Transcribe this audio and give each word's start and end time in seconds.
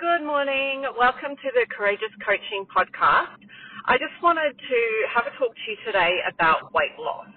Good 0.00 0.24
morning. 0.24 0.88
Welcome 0.96 1.36
to 1.36 1.48
the 1.52 1.68
Courageous 1.68 2.08
Coaching 2.24 2.64
Podcast. 2.72 3.36
I 3.84 4.00
just 4.00 4.16
wanted 4.24 4.56
to 4.56 4.80
have 5.12 5.28
a 5.28 5.32
talk 5.36 5.52
to 5.52 5.64
you 5.68 5.76
today 5.84 6.24
about 6.24 6.72
weight 6.72 6.96
loss. 6.96 7.28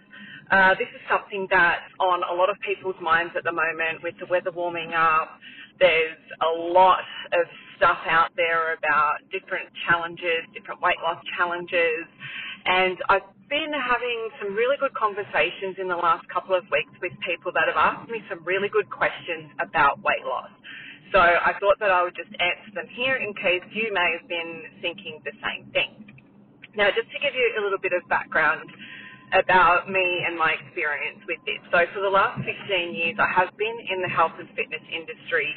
Uh, 0.47 0.71
this 0.79 0.87
is 0.95 1.03
something 1.11 1.43
that's 1.51 1.83
on 1.99 2.23
a 2.23 2.31
lot 2.31 2.47
of 2.47 2.55
people's 2.63 2.95
minds 3.03 3.35
at 3.35 3.43
the 3.43 3.51
moment 3.51 3.99
with 3.99 4.15
the 4.15 4.31
weather 4.31 4.47
warming 4.55 4.95
up. 4.95 5.35
There's 5.75 6.15
a 6.39 6.51
lot 6.71 7.03
of 7.35 7.43
stuff 7.75 7.99
out 8.07 8.31
there 8.39 8.79
about 8.79 9.19
different 9.27 9.67
challenges, 9.83 10.47
different 10.55 10.79
weight 10.79 11.03
loss 11.03 11.19
challenges, 11.35 12.07
and 12.63 12.95
I've 13.11 13.27
been 13.51 13.75
having 13.75 14.19
some 14.39 14.55
really 14.55 14.79
good 14.79 14.95
conversations 14.95 15.83
in 15.83 15.91
the 15.91 15.99
last 15.99 16.23
couple 16.31 16.55
of 16.55 16.63
weeks 16.71 16.95
with 17.03 17.11
people 17.27 17.51
that 17.59 17.67
have 17.67 17.75
asked 17.75 18.07
me 18.07 18.23
some 18.31 18.39
really 18.47 18.71
good 18.71 18.87
questions 18.87 19.51
about 19.59 19.99
weight 19.99 20.23
loss. 20.23 20.47
So 21.13 21.19
I 21.21 21.53
thought 21.61 21.79
that 21.81 21.91
I 21.91 22.03
would 22.03 22.15
just 22.15 22.31
answer 22.41 22.71
them 22.75 22.87
here 22.95 23.17
in 23.17 23.33
case 23.35 23.63
you 23.73 23.93
may 23.93 24.17
have 24.19 24.29
been 24.29 24.63
thinking 24.81 25.21
the 25.25 25.33
same 25.43 25.71
thing. 25.73 26.05
Now, 26.75 26.89
just 26.91 27.11
to 27.13 27.19
give 27.21 27.35
you 27.35 27.45
a 27.59 27.61
little 27.63 27.79
bit 27.79 27.93
of 27.93 28.03
background 28.09 28.69
about 29.33 29.89
me 29.89 30.23
and 30.27 30.37
my 30.37 30.55
experience 30.57 31.19
with 31.27 31.39
this. 31.45 31.61
So 31.71 31.85
for 31.93 32.01
the 32.01 32.09
last 32.11 32.41
15 32.43 32.95
years, 32.95 33.17
I 33.19 33.29
have 33.31 33.55
been 33.57 33.77
in 33.93 34.01
the 34.01 34.09
health 34.09 34.33
and 34.39 34.49
fitness 34.57 34.83
industry 34.91 35.47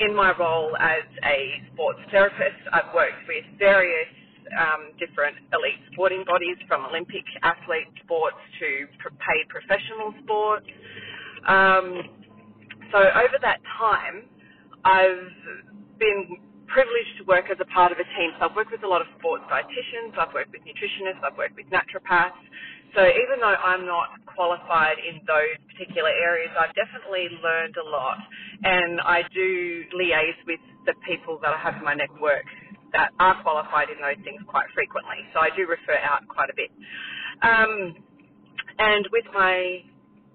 in 0.00 0.14
my 0.16 0.34
role 0.38 0.76
as 0.78 1.04
a 1.24 1.62
sports 1.74 2.00
therapist. 2.10 2.60
I've 2.72 2.94
worked 2.94 3.26
with 3.28 3.44
various 3.58 4.08
um, 4.60 4.92
different 4.98 5.36
elite 5.52 5.80
sporting 5.92 6.24
bodies, 6.26 6.56
from 6.68 6.86
Olympic 6.86 7.24
athlete 7.42 7.90
sports 8.04 8.38
to 8.60 8.86
paid 9.20 9.44
professional 9.50 10.14
sports. 10.24 10.66
Um, 11.48 12.02
so 12.92 12.98
over 12.98 13.38
that 13.42 13.60
time, 13.78 14.24
I've 14.84 15.32
been 15.98 16.38
privileged 16.68 17.18
to 17.18 17.24
work 17.24 17.46
as 17.50 17.58
a 17.60 17.68
part 17.74 17.92
of 17.92 17.98
a 17.98 18.04
team. 18.18 18.30
So 18.38 18.48
I've 18.50 18.56
worked 18.56 18.72
with 18.72 18.84
a 18.84 18.88
lot 18.88 19.02
of 19.02 19.08
sports 19.18 19.44
dietitians, 19.50 20.18
I've 20.18 20.34
worked 20.34 20.52
with 20.52 20.62
nutritionists, 20.62 21.22
I've 21.24 21.38
worked 21.38 21.56
with 21.56 21.66
naturopaths. 21.70 22.38
So 22.96 23.02
even 23.06 23.40
though 23.40 23.56
I'm 23.58 23.86
not 23.86 24.20
qualified 24.26 24.98
in 25.00 25.20
those 25.26 25.56
particular 25.72 26.10
areas, 26.10 26.50
I've 26.58 26.74
definitely 26.74 27.28
learned 27.42 27.76
a 27.78 27.88
lot. 27.88 28.18
And 28.64 29.00
I 29.02 29.22
do 29.34 29.84
liaise 29.96 30.40
with 30.46 30.60
the 30.86 30.94
people 31.06 31.38
that 31.42 31.54
I 31.54 31.58
have 31.58 31.76
in 31.76 31.84
my 31.84 31.94
network 31.94 32.44
that 32.92 33.10
are 33.20 33.42
qualified 33.42 33.88
in 33.90 33.98
those 34.00 34.22
things 34.24 34.42
quite 34.48 34.66
frequently. 34.74 35.24
So 35.34 35.40
I 35.40 35.50
do 35.56 35.66
refer 35.68 35.98
out 36.04 36.26
quite 36.28 36.50
a 36.50 36.56
bit. 36.56 36.70
Um, 37.42 37.96
and 38.78 39.08
with 39.12 39.24
my 39.34 39.82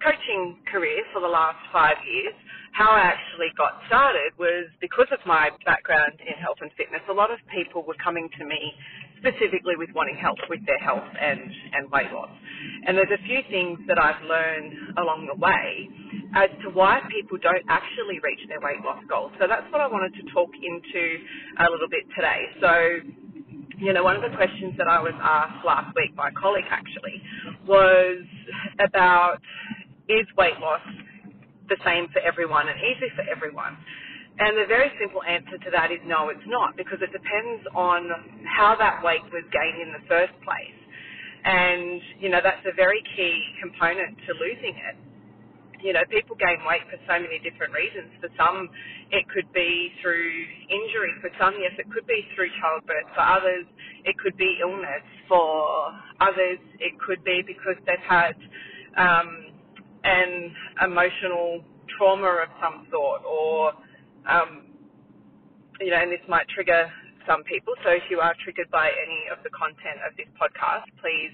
coaching 0.04 0.58
career 0.72 1.04
for 1.14 1.22
the 1.22 1.28
last 1.28 1.60
five 1.74 1.98
years, 2.08 2.36
how 2.74 2.92
I 2.92 3.00
actually 3.00 3.50
got 3.58 3.82
started 3.88 4.32
was 4.38 4.68
because 4.82 5.08
of 5.12 5.20
my 5.26 5.50
background 5.66 6.20
in 6.22 6.36
health 6.42 6.58
and 6.62 6.72
fitness. 6.78 7.02
A 7.10 7.14
lot 7.14 7.32
of 7.32 7.40
people 7.54 7.84
were 7.84 7.98
coming 8.04 8.30
to 8.40 8.46
me 8.46 8.74
specifically 9.20 9.76
with 9.76 9.90
wanting 9.94 10.16
help 10.16 10.38
with 10.50 10.66
their 10.66 10.80
health 10.80 11.04
and, 11.20 11.42
and 11.74 11.92
weight 11.92 12.12
loss. 12.12 12.32
And 12.88 12.98
there's 12.98 13.12
a 13.12 13.24
few 13.26 13.40
things 13.50 13.80
that 13.88 14.00
I've 14.00 14.22
learned 14.24 14.98
along 14.98 15.28
the 15.28 15.36
way 15.36 15.90
as 16.36 16.50
to 16.64 16.70
why 16.72 17.02
people 17.12 17.38
don't 17.42 17.64
actually 17.68 18.20
reach 18.24 18.40
their 18.48 18.62
weight 18.62 18.82
loss 18.84 19.04
goals. 19.10 19.32
So 19.40 19.48
that's 19.48 19.68
what 19.72 19.82
I 19.82 19.88
wanted 19.88 20.14
to 20.16 20.24
talk 20.34 20.50
into 20.56 21.04
a 21.60 21.68
little 21.70 21.90
bit 21.90 22.04
today. 22.16 22.42
So, 22.62 22.72
you 23.78 23.94
know, 23.94 24.04
one 24.04 24.16
of 24.16 24.24
the 24.24 24.36
questions 24.36 24.76
that 24.78 24.88
I 24.88 25.02
was 25.02 25.14
asked 25.20 25.66
last 25.66 25.96
week 25.96 26.16
by 26.16 26.30
a 26.30 26.36
colleague 26.40 26.70
actually 26.70 27.22
was 27.68 28.24
about 28.80 29.40
is 30.08 30.26
weight 30.38 30.58
loss 30.60 30.82
the 31.70 31.78
same 31.86 32.10
for 32.12 32.20
everyone 32.22 32.68
and 32.68 32.78
easy 32.82 33.10
for 33.16 33.24
everyone? 33.30 33.78
And 34.40 34.56
the 34.56 34.66
very 34.68 34.90
simple 35.00 35.22
answer 35.24 35.60
to 35.60 35.70
that 35.72 35.92
is 35.92 36.00
no, 36.08 36.30
it's 36.30 36.48
not, 36.48 36.78
because 36.78 37.00
it 37.04 37.12
depends 37.12 37.68
on 37.76 38.08
how 38.48 38.76
that 38.80 39.04
weight 39.04 39.24
was 39.36 39.44
gained 39.52 39.84
in 39.84 39.92
the 39.92 40.04
first 40.08 40.34
place. 40.48 40.80
And, 41.44 42.02
you 42.20 42.30
know, 42.30 42.40
that's 42.44 42.64
a 42.66 42.76
very 42.76 43.04
key 43.16 43.36
component 43.62 44.18
to 44.28 44.32
losing 44.40 44.76
it. 44.80 44.96
You 45.84 45.94
know, 45.94 46.04
people 46.12 46.36
gain 46.36 46.60
weight 46.68 46.84
for 46.92 47.00
so 47.08 47.20
many 47.20 47.40
different 47.40 47.74
reasons. 47.74 48.12
For 48.20 48.30
some, 48.36 48.70
it 49.12 49.28
could 49.32 49.48
be 49.54 49.92
through 50.02 50.32
injury. 50.68 51.12
For 51.22 51.32
some, 51.40 51.56
yes, 51.60 51.72
it 51.80 51.88
could 51.92 52.08
be 52.08 52.24
through 52.36 52.52
childbirth. 52.60 53.08
For 53.16 53.24
others, 53.24 53.66
it 54.06 54.16
could 54.20 54.36
be 54.38 54.60
illness. 54.62 55.04
For 55.28 55.96
others, 56.20 56.60
it 56.80 56.94
could 57.00 57.24
be 57.24 57.44
because 57.48 57.80
they've 57.88 58.08
had 58.08 58.36
um, 59.00 59.49
an 60.04 60.54
emotional 60.86 61.64
trauma 61.98 62.44
of 62.44 62.50
some 62.62 62.88
sort, 62.92 63.24
or 63.26 63.74
um, 64.30 64.68
you 65.80 65.92
know, 65.92 66.02
and 66.02 66.12
this 66.12 66.24
might 66.28 66.48
trigger 66.50 66.92
some 67.28 67.44
people. 67.46 67.74
So 67.86 67.92
if 67.92 68.04
you 68.12 68.20
are 68.20 68.36
triggered 68.44 68.70
by 68.72 68.90
any 68.92 69.32
of 69.32 69.40
the 69.44 69.52
content 69.56 70.04
of 70.04 70.18
this 70.18 70.28
podcast, 70.36 70.90
please 71.00 71.34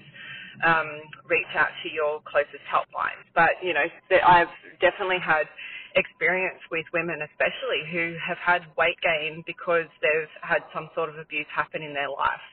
um, 0.64 1.02
reach 1.28 1.50
out 1.56 1.72
to 1.82 1.88
your 1.90 2.22
closest 2.28 2.64
helplines. 2.70 3.26
But 3.34 3.58
you 3.62 3.74
know, 3.74 3.86
I've 4.24 4.52
definitely 4.80 5.20
had 5.20 5.50
experience 5.96 6.60
with 6.70 6.86
women, 6.94 7.24
especially 7.26 7.82
who 7.90 8.14
have 8.22 8.38
had 8.38 8.62
weight 8.78 9.00
gain 9.02 9.42
because 9.46 9.88
they've 10.04 10.30
had 10.42 10.62
some 10.74 10.88
sort 10.94 11.08
of 11.10 11.18
abuse 11.18 11.48
happen 11.50 11.82
in 11.82 11.94
their 11.94 12.10
life, 12.10 12.44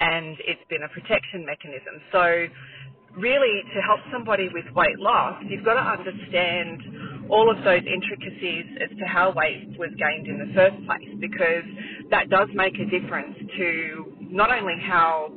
and 0.00 0.36
it's 0.46 0.62
been 0.70 0.84
a 0.84 0.92
protection 0.92 1.44
mechanism. 1.44 1.98
So 2.12 2.46
really 3.16 3.62
to 3.74 3.80
help 3.82 4.00
somebody 4.12 4.48
with 4.52 4.66
weight 4.74 4.98
loss, 4.98 5.42
you've 5.48 5.64
got 5.64 5.74
to 5.74 5.80
understand 5.80 7.28
all 7.30 7.50
of 7.50 7.62
those 7.64 7.82
intricacies 7.86 8.66
as 8.82 8.90
to 8.98 9.04
how 9.06 9.32
weight 9.32 9.68
was 9.78 9.90
gained 9.98 10.26
in 10.28 10.38
the 10.38 10.52
first 10.54 10.76
place 10.86 11.10
because 11.20 11.64
that 12.10 12.28
does 12.30 12.48
make 12.54 12.74
a 12.78 12.86
difference 12.86 13.36
to 13.56 14.12
not 14.30 14.52
only 14.52 14.74
how 14.82 15.32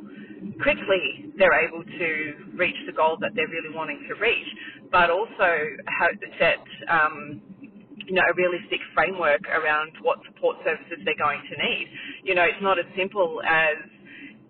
quickly 0.62 1.32
they're 1.38 1.66
able 1.68 1.84
to 1.84 2.10
reach 2.58 2.76
the 2.88 2.94
goal 2.94 3.18
that 3.22 3.32
they're 3.36 3.48
really 3.50 3.74
wanting 3.76 4.04
to 4.10 4.16
reach, 4.22 4.48
but 4.92 5.10
also 5.10 5.50
how 5.88 6.08
to 6.08 6.28
set 6.40 6.60
um, 6.90 7.42
you 8.08 8.14
know, 8.16 8.24
a 8.30 8.36
realistic 8.36 8.80
framework 8.94 9.42
around 9.50 9.92
what 10.02 10.20
support 10.28 10.58
services 10.66 11.00
they're 11.06 11.18
going 11.20 11.42
to 11.50 11.56
need. 11.58 11.88
You 12.26 12.36
know, 12.36 12.44
it's 12.44 12.62
not 12.62 12.80
as 12.80 12.86
simple 12.98 13.42
as 13.48 13.78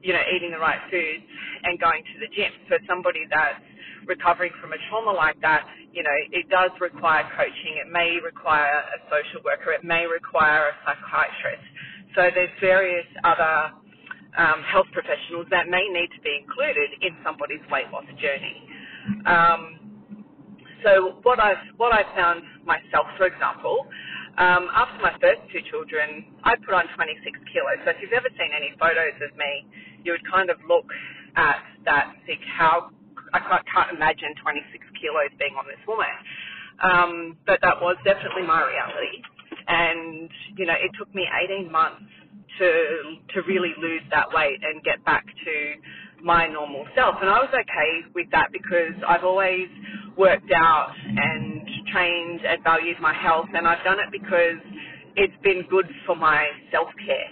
you 0.03 0.13
know, 0.13 0.23
eating 0.35 0.51
the 0.51 0.59
right 0.59 0.79
foods 0.91 1.23
and 1.65 1.79
going 1.79 2.03
to 2.03 2.15
the 2.21 2.29
gym. 2.35 2.51
For 2.69 2.79
somebody 2.89 3.25
that's 3.31 3.63
recovering 4.07 4.51
from 4.61 4.73
a 4.73 4.79
trauma 4.89 5.11
like 5.13 5.39
that, 5.41 5.65
you 5.93 6.03
know, 6.03 6.17
it 6.31 6.49
does 6.49 6.71
require 6.81 7.25
coaching. 7.37 7.79
It 7.81 7.91
may 7.91 8.19
require 8.23 8.83
a 8.93 8.99
social 9.09 9.41
worker. 9.45 9.71
It 9.73 9.85
may 9.85 10.05
require 10.07 10.71
a 10.71 10.75
psychiatrist. 10.85 11.65
So 12.15 12.29
there's 12.35 12.53
various 12.61 13.07
other 13.23 13.73
um, 14.37 14.61
health 14.67 14.87
professionals 14.93 15.47
that 15.51 15.69
may 15.69 15.83
need 15.89 16.09
to 16.15 16.21
be 16.23 16.37
included 16.43 16.91
in 17.01 17.17
somebody's 17.25 17.63
weight 17.71 17.89
loss 17.91 18.05
journey. 18.21 18.67
Um, 19.25 19.79
so 20.83 21.19
what 21.23 21.39
I've 21.39 21.61
what 21.77 21.93
I've 21.93 22.09
found 22.15 22.43
myself, 22.65 23.07
for 23.17 23.27
example, 23.27 23.87
um, 24.37 24.69
after 24.73 24.99
my 25.03 25.13
first 25.21 25.41
two 25.53 25.61
children, 25.71 26.25
I 26.43 26.55
put 26.65 26.73
on 26.75 26.85
26 26.95 27.21
kilos. 27.53 27.79
So 27.85 27.91
if 27.91 27.97
you've 28.01 28.13
ever 28.17 28.29
seen 28.37 28.51
any 28.55 28.73
photos 28.79 29.17
of 29.21 29.31
me, 29.37 29.51
you 30.05 30.13
would 30.13 30.25
kind 30.31 30.49
of 30.49 30.57
look 30.67 30.85
at 31.35 31.63
that 31.85 32.13
and 32.15 32.25
think, 32.25 32.41
how 32.47 32.91
I 33.33 33.39
can't, 33.39 33.65
can't 33.67 33.91
imagine 33.95 34.35
26 34.43 34.85
kilos 35.01 35.31
being 35.39 35.55
on 35.59 35.65
this 35.67 35.81
woman. 35.87 36.13
Um, 36.83 37.37
but 37.47 37.59
that 37.63 37.81
was 37.81 37.97
definitely 38.05 38.43
my 38.43 38.61
reality. 38.65 39.23
And, 39.67 40.29
you 40.57 40.65
know, 40.67 40.75
it 40.75 40.91
took 40.99 41.13
me 41.15 41.27
18 41.49 41.71
months 41.71 42.03
to, 42.59 42.69
to 43.35 43.41
really 43.47 43.73
lose 43.81 44.03
that 44.11 44.27
weight 44.33 44.59
and 44.63 44.83
get 44.83 45.03
back 45.05 45.25
to 45.25 45.55
my 46.23 46.47
normal 46.47 46.85
self. 46.95 47.15
And 47.21 47.29
I 47.29 47.39
was 47.39 47.49
okay 47.53 48.11
with 48.15 48.27
that 48.31 48.49
because 48.53 48.95
I've 49.07 49.25
always 49.25 49.69
worked 50.17 50.51
out 50.55 50.91
and 51.07 51.67
trained 51.91 52.41
and 52.45 52.63
valued 52.63 52.97
my 53.01 53.13
health, 53.13 53.47
and 53.55 53.67
I've 53.67 53.83
done 53.85 53.99
it 53.99 54.11
because 54.11 54.59
it's 55.17 55.35
been 55.43 55.63
good 55.69 55.87
for 56.07 56.15
my 56.15 56.47
self 56.71 56.89
care. 57.05 57.31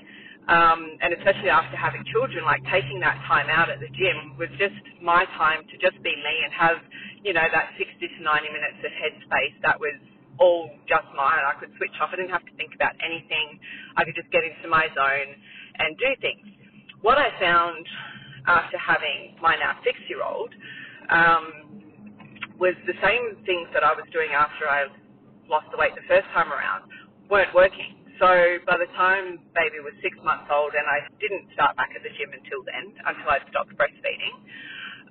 Um, 0.51 0.99
and 1.01 1.15
especially 1.15 1.49
after 1.49 1.77
having 1.77 2.03
children, 2.11 2.43
like 2.45 2.61
taking 2.67 2.99
that 3.01 3.15
time 3.31 3.47
out 3.49 3.71
at 3.71 3.79
the 3.79 3.87
gym 3.95 4.35
was 4.37 4.49
just 4.59 4.75
my 5.01 5.25
time 5.39 5.63
to 5.71 5.75
just 5.79 5.95
be 6.03 6.11
me 6.11 6.35
and 6.43 6.53
have, 6.53 6.77
you 7.23 7.33
know, 7.33 7.47
that 7.53 7.71
60 7.79 7.95
to 7.95 8.19
90 8.23 8.49
minutes 8.51 8.79
of 8.83 8.91
headspace 8.91 9.55
that 9.63 9.79
was 9.79 9.95
all 10.39 10.69
just 10.89 11.07
mine. 11.15 11.41
I 11.47 11.55
could 11.59 11.71
switch 11.79 11.95
off. 12.03 12.11
I 12.13 12.17
didn't 12.17 12.35
have 12.35 12.45
to 12.45 12.55
think 12.59 12.75
about 12.75 12.93
anything. 12.99 13.59
I 13.97 14.03
could 14.05 14.15
just 14.19 14.31
get 14.35 14.43
into 14.43 14.67
my 14.69 14.91
zone 14.93 15.31
and 15.79 15.97
do 15.97 16.11
things. 16.21 16.45
What 17.01 17.17
I 17.17 17.31
found 17.39 17.87
after 18.47 18.77
having 18.77 19.39
my 19.41 19.55
now 19.55 19.79
six-year-old 19.85 20.51
um, 21.11 21.45
was 22.59 22.75
the 22.87 22.97
same 23.03 23.37
things 23.45 23.69
that 23.73 23.83
I 23.85 23.93
was 23.93 24.05
doing 24.13 24.31
after 24.35 24.67
I 24.67 24.87
lost 25.49 25.67
the 25.71 25.77
weight 25.79 25.95
the 25.95 26.07
first 26.09 26.27
time 26.33 26.51
around 26.51 26.89
weren't 27.29 27.53
working. 27.55 28.00
So 28.21 28.29
by 28.67 28.77
the 28.77 28.89
time 28.97 29.39
baby 29.57 29.81
was 29.83 29.93
six 30.03 30.17
months 30.23 30.47
old, 30.53 30.73
and 30.77 30.85
I 30.87 31.09
didn't 31.19 31.49
start 31.55 31.77
back 31.77 31.91
at 31.97 32.03
the 32.03 32.13
gym 32.15 32.31
until 32.31 32.61
then, 32.69 32.93
until 33.05 33.29
I'd 33.31 33.45
stopped 33.51 33.73
breastfeeding, 33.75 34.37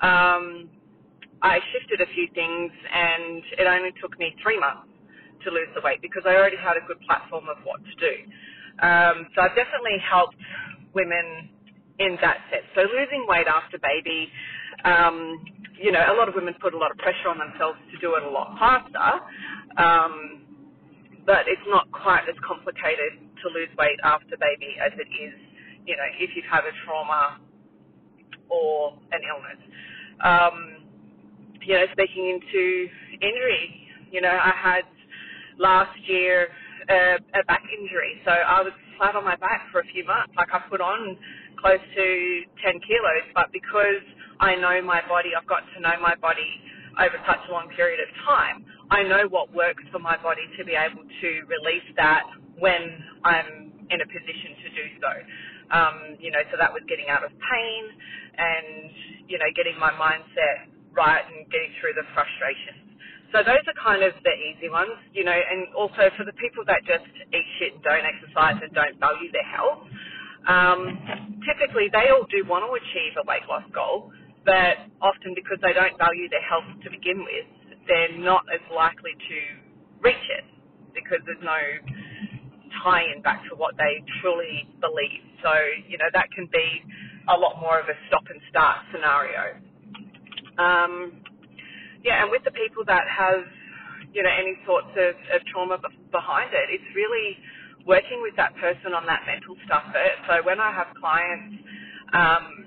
um, 0.06 0.70
I 1.42 1.60
shifted 1.72 2.00
a 2.02 2.10
few 2.14 2.28
things, 2.34 2.72
and 2.72 3.42
it 3.58 3.66
only 3.66 3.92
took 4.02 4.18
me 4.20 4.34
three 4.42 4.60
months 4.60 4.88
to 5.44 5.50
lose 5.50 5.68
the 5.74 5.82
weight 5.82 6.02
because 6.02 6.24
I 6.26 6.36
already 6.36 6.58
had 6.58 6.76
a 6.78 6.84
good 6.86 7.00
platform 7.06 7.46
of 7.50 7.58
what 7.64 7.80
to 7.84 7.94
do. 7.98 8.14
Um, 8.82 9.28
so 9.34 9.42
I've 9.42 9.56
definitely 9.56 9.98
helped 10.04 10.36
women 10.94 11.50
in 11.98 12.18
that 12.22 12.38
sense. 12.52 12.66
So 12.76 12.82
losing 12.82 13.26
weight 13.28 13.48
after 13.48 13.78
baby, 13.80 14.30
um, 14.84 15.44
you 15.82 15.92
know, 15.92 16.04
a 16.12 16.16
lot 16.16 16.28
of 16.28 16.36
women 16.36 16.54
put 16.62 16.74
a 16.74 16.78
lot 16.78 16.92
of 16.92 16.98
pressure 16.98 17.28
on 17.28 17.38
themselves 17.38 17.78
to 17.92 17.98
do 18.00 18.16
it 18.16 18.24
a 18.24 18.30
lot 18.30 18.56
faster, 18.58 19.12
um, 19.82 20.39
but 21.26 21.46
it's 21.48 21.66
not 21.68 21.90
quite 21.92 22.28
as 22.28 22.36
complicated 22.46 23.18
to 23.42 23.46
lose 23.54 23.70
weight 23.78 23.98
after 24.04 24.36
baby 24.40 24.76
as 24.80 24.92
it 24.98 25.08
is, 25.10 25.34
you 25.86 25.96
know, 25.96 26.08
if 26.20 26.30
you've 26.36 26.50
had 26.50 26.64
a 26.64 26.74
trauma 26.86 27.40
or 28.50 28.94
an 29.12 29.22
illness. 29.24 29.60
Um, 30.24 30.76
you 31.62 31.74
know, 31.74 31.86
speaking 31.92 32.28
into 32.40 32.88
injury, 33.22 33.88
you 34.12 34.20
know, 34.20 34.30
I 34.32 34.52
had 34.56 34.84
last 35.58 35.96
year 36.08 36.48
a, 36.90 37.16
a 37.40 37.44
back 37.46 37.62
injury, 37.78 38.20
so 38.24 38.32
I 38.32 38.62
was 38.62 38.72
flat 38.98 39.16
on 39.16 39.24
my 39.24 39.36
back 39.36 39.68
for 39.72 39.80
a 39.80 39.86
few 39.92 40.04
months. 40.06 40.34
Like 40.36 40.48
I 40.54 40.60
put 40.70 40.80
on 40.80 41.18
close 41.60 41.80
to 41.96 42.06
10 42.64 42.80
kilos, 42.86 43.26
but 43.34 43.52
because 43.52 44.02
I 44.40 44.56
know 44.56 44.82
my 44.82 45.02
body, 45.08 45.30
I've 45.38 45.48
got 45.48 45.62
to 45.76 45.80
know 45.80 45.94
my 46.02 46.16
body 46.16 46.48
over 46.98 47.16
such 47.28 47.40
a 47.48 47.52
long 47.52 47.68
period 47.76 48.00
of 48.00 48.10
time, 48.26 48.64
I 48.90 49.04
know 49.04 49.28
what 49.30 49.54
works 49.54 49.84
for 49.92 49.98
my 50.00 50.16
body 50.18 50.44
to 50.58 50.64
be 50.64 50.74
able 50.74 51.04
to 51.04 51.30
release 51.48 51.88
that 51.96 52.24
when 52.58 52.82
I'm 53.24 53.72
in 53.90 54.00
a 54.02 54.08
position 54.08 54.52
to 54.64 54.68
do 54.76 54.86
so. 55.00 55.12
Um, 55.72 55.96
you 56.20 56.30
know, 56.30 56.42
so 56.52 56.58
that 56.60 56.72
was 56.72 56.82
getting 56.88 57.08
out 57.08 57.24
of 57.24 57.32
pain 57.32 57.82
and, 58.36 58.90
you 59.28 59.38
know, 59.38 59.48
getting 59.56 59.78
my 59.80 59.90
mindset 59.96 60.68
right 60.92 61.24
and 61.24 61.48
getting 61.50 61.72
through 61.80 61.94
the 61.96 62.04
frustrations. 62.14 62.84
So 63.32 63.40
those 63.40 63.64
are 63.64 63.78
kind 63.80 64.04
of 64.04 64.12
the 64.22 64.34
easy 64.36 64.68
ones, 64.68 64.92
you 65.16 65.24
know, 65.24 65.34
and 65.34 65.72
also 65.74 66.12
for 66.20 66.24
the 66.28 66.36
people 66.36 66.64
that 66.68 66.84
just 66.84 67.08
eat 67.32 67.48
shit 67.58 67.74
and 67.74 67.82
don't 67.82 68.04
exercise 68.04 68.60
and 68.60 68.72
don't 68.76 69.00
value 69.00 69.32
their 69.32 69.48
health, 69.48 69.84
um, 70.48 70.80
typically 71.48 71.88
they 71.92 72.12
all 72.12 72.28
do 72.28 72.44
want 72.44 72.64
to 72.68 72.72
achieve 72.76 73.16
a 73.16 73.24
weight 73.24 73.46
loss 73.48 73.64
goal, 73.72 74.12
but 74.44 74.84
often 75.00 75.32
because 75.36 75.58
they 75.64 75.72
don't 75.72 75.96
value 75.96 76.28
their 76.28 76.44
health 76.44 76.68
to 76.84 76.90
begin 76.92 77.24
with, 77.24 77.48
they're 77.90 78.18
not 78.22 78.44
as 78.54 78.62
likely 78.74 79.12
to 79.18 79.38
reach 80.02 80.26
it 80.38 80.46
because 80.94 81.20
there's 81.26 81.42
no 81.44 81.58
tie-in 82.84 83.22
back 83.22 83.42
to 83.50 83.56
what 83.56 83.76
they 83.78 84.02
truly 84.22 84.68
believe. 84.80 85.24
So, 85.44 85.52
you 85.88 85.98
know, 85.98 86.10
that 86.14 86.28
can 86.34 86.48
be 86.52 86.68
a 87.28 87.36
lot 87.38 87.60
more 87.60 87.80
of 87.80 87.86
a 87.88 87.96
stop 88.08 88.24
and 88.30 88.40
start 88.50 88.78
scenario. 88.94 89.58
Um, 90.58 91.12
yeah, 92.04 92.22
and 92.24 92.30
with 92.32 92.44
the 92.44 92.52
people 92.52 92.84
that 92.88 93.04
have, 93.08 93.44
you 94.14 94.22
know, 94.24 94.30
any 94.32 94.56
sorts 94.66 94.90
of, 94.96 95.14
of 95.36 95.40
trauma 95.52 95.78
behind 96.12 96.50
it, 96.54 96.66
it's 96.72 96.90
really 96.96 97.38
working 97.86 98.22
with 98.22 98.34
that 98.36 98.56
person 98.56 98.94
on 98.94 99.06
that 99.06 99.22
mental 99.26 99.56
stuff 99.66 99.84
first. 99.92 100.20
So 100.28 100.46
when 100.46 100.60
I 100.60 100.72
have 100.72 100.88
clients 101.00 101.56
um, 102.14 102.66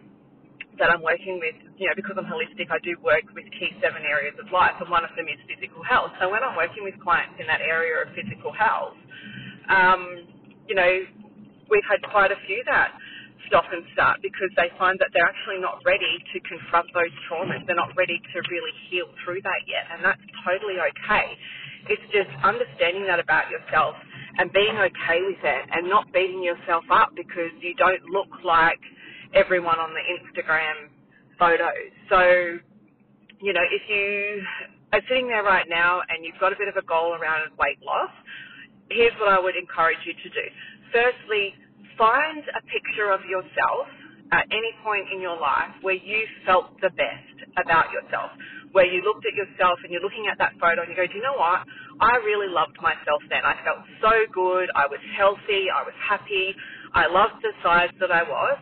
that 0.79 0.89
I'm 0.91 1.03
working 1.03 1.39
with, 1.41 1.55
you 1.77 1.87
know, 1.89 1.95
because 1.95 2.15
I'm 2.17 2.25
holistic, 2.29 2.71
I 2.71 2.79
do 2.83 2.95
work 3.03 3.25
with 3.35 3.45
key 3.59 3.71
seven 3.81 4.03
areas 4.03 4.35
of 4.41 4.51
life, 4.51 4.75
and 4.81 4.89
one 4.89 5.05
of 5.05 5.11
them 5.17 5.27
is 5.27 5.39
physical 5.49 5.83
health. 5.83 6.11
So 6.21 6.29
when 6.31 6.43
I'm 6.43 6.55
working 6.57 6.83
with 6.83 6.95
clients 7.03 7.35
in 7.39 7.47
that 7.47 7.61
area 7.61 8.03
of 8.05 8.13
physical 8.15 8.53
health, 8.53 8.97
um, 9.69 10.27
you 10.69 10.75
know, 10.75 10.93
we've 11.69 11.87
had 11.89 12.01
quite 12.11 12.31
a 12.31 12.39
few 12.47 12.63
that 12.67 12.93
stop 13.49 13.65
and 13.73 13.83
start 13.93 14.19
because 14.23 14.49
they 14.57 14.71
find 14.79 14.97
that 15.01 15.09
they're 15.13 15.27
actually 15.27 15.59
not 15.61 15.81
ready 15.85 16.17
to 16.33 16.37
confront 16.47 16.87
those 16.95 17.13
traumas. 17.29 17.61
They're 17.67 17.77
not 17.79 17.93
ready 17.97 18.17
to 18.17 18.37
really 18.49 18.75
heal 18.89 19.07
through 19.25 19.41
that 19.43 19.61
yet, 19.67 19.85
and 19.93 20.05
that's 20.05 20.21
totally 20.47 20.79
okay. 20.79 21.27
It's 21.89 22.03
just 22.13 22.31
understanding 22.43 23.05
that 23.07 23.19
about 23.19 23.51
yourself 23.51 23.95
and 24.39 24.51
being 24.53 24.77
okay 24.77 25.19
with 25.25 25.41
it 25.43 25.63
and 25.73 25.89
not 25.89 26.11
beating 26.13 26.43
yourself 26.43 26.85
up 26.91 27.11
because 27.15 27.51
you 27.61 27.75
don't 27.75 28.01
look 28.09 28.29
like 28.45 28.81
everyone 29.33 29.79
on 29.79 29.91
the 29.93 30.03
Instagram 30.41 30.89
photos. 31.39 31.91
So, 32.09 32.59
you 33.41 33.53
know, 33.53 33.65
if 33.71 33.83
you 33.89 34.43
are 34.93 35.01
sitting 35.09 35.27
there 35.27 35.43
right 35.43 35.67
now 35.69 36.01
and 36.09 36.25
you've 36.25 36.39
got 36.39 36.53
a 36.53 36.57
bit 36.57 36.67
of 36.69 36.75
a 36.77 36.85
goal 36.87 37.15
around 37.15 37.51
weight 37.59 37.79
loss, 37.83 38.11
here's 38.89 39.13
what 39.19 39.29
I 39.33 39.39
would 39.39 39.55
encourage 39.55 39.99
you 40.05 40.13
to 40.13 40.29
do. 40.29 40.45
Firstly, 40.93 41.55
find 41.97 42.43
a 42.57 42.61
picture 42.67 43.11
of 43.11 43.21
yourself 43.29 43.87
at 44.33 44.45
any 44.51 44.73
point 44.83 45.05
in 45.13 45.21
your 45.21 45.39
life 45.39 45.71
where 45.81 45.95
you 45.95 46.25
felt 46.45 46.79
the 46.81 46.89
best 46.91 47.37
about 47.61 47.91
yourself, 47.91 48.31
where 48.73 48.85
you 48.87 49.03
looked 49.03 49.25
at 49.25 49.35
yourself 49.35 49.79
and 49.83 49.91
you're 49.91 50.01
looking 50.01 50.27
at 50.31 50.37
that 50.39 50.53
photo 50.59 50.81
and 50.83 50.89
you 50.89 50.97
go, 50.97 51.07
do 51.07 51.15
you 51.17 51.23
know 51.23 51.37
what? 51.37 51.65
I 52.01 52.17
really 52.25 52.49
loved 52.49 52.77
myself 52.81 53.21
then. 53.29 53.43
I 53.45 53.55
felt 53.65 53.85
so 54.01 54.13
good. 54.33 54.69
I 54.75 54.87
was 54.87 54.99
healthy. 55.17 55.69
I 55.69 55.83
was 55.83 55.95
happy. 56.01 56.55
I 56.95 57.07
loved 57.07 57.43
the 57.43 57.53
size 57.63 57.91
that 58.01 58.11
I 58.11 58.23
was. 58.23 58.57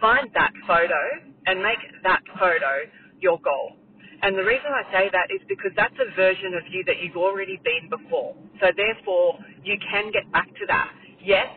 Find 0.00 0.30
that 0.34 0.52
photo 0.66 1.00
and 1.46 1.62
make 1.62 1.78
that 2.04 2.22
photo 2.38 2.86
your 3.20 3.40
goal. 3.40 3.76
And 4.22 4.36
the 4.38 4.44
reason 4.44 4.68
I 4.72 4.84
say 4.92 5.10
that 5.12 5.28
is 5.34 5.42
because 5.48 5.72
that's 5.76 5.94
a 6.00 6.14
version 6.16 6.54
of 6.54 6.64
you 6.70 6.84
that 6.86 7.02
you've 7.02 7.16
already 7.16 7.60
been 7.64 7.90
before. 7.90 8.34
So 8.60 8.68
therefore, 8.76 9.38
you 9.64 9.76
can 9.90 10.12
get 10.12 10.30
back 10.32 10.48
to 10.48 10.64
that. 10.68 10.90
Yes, 11.24 11.48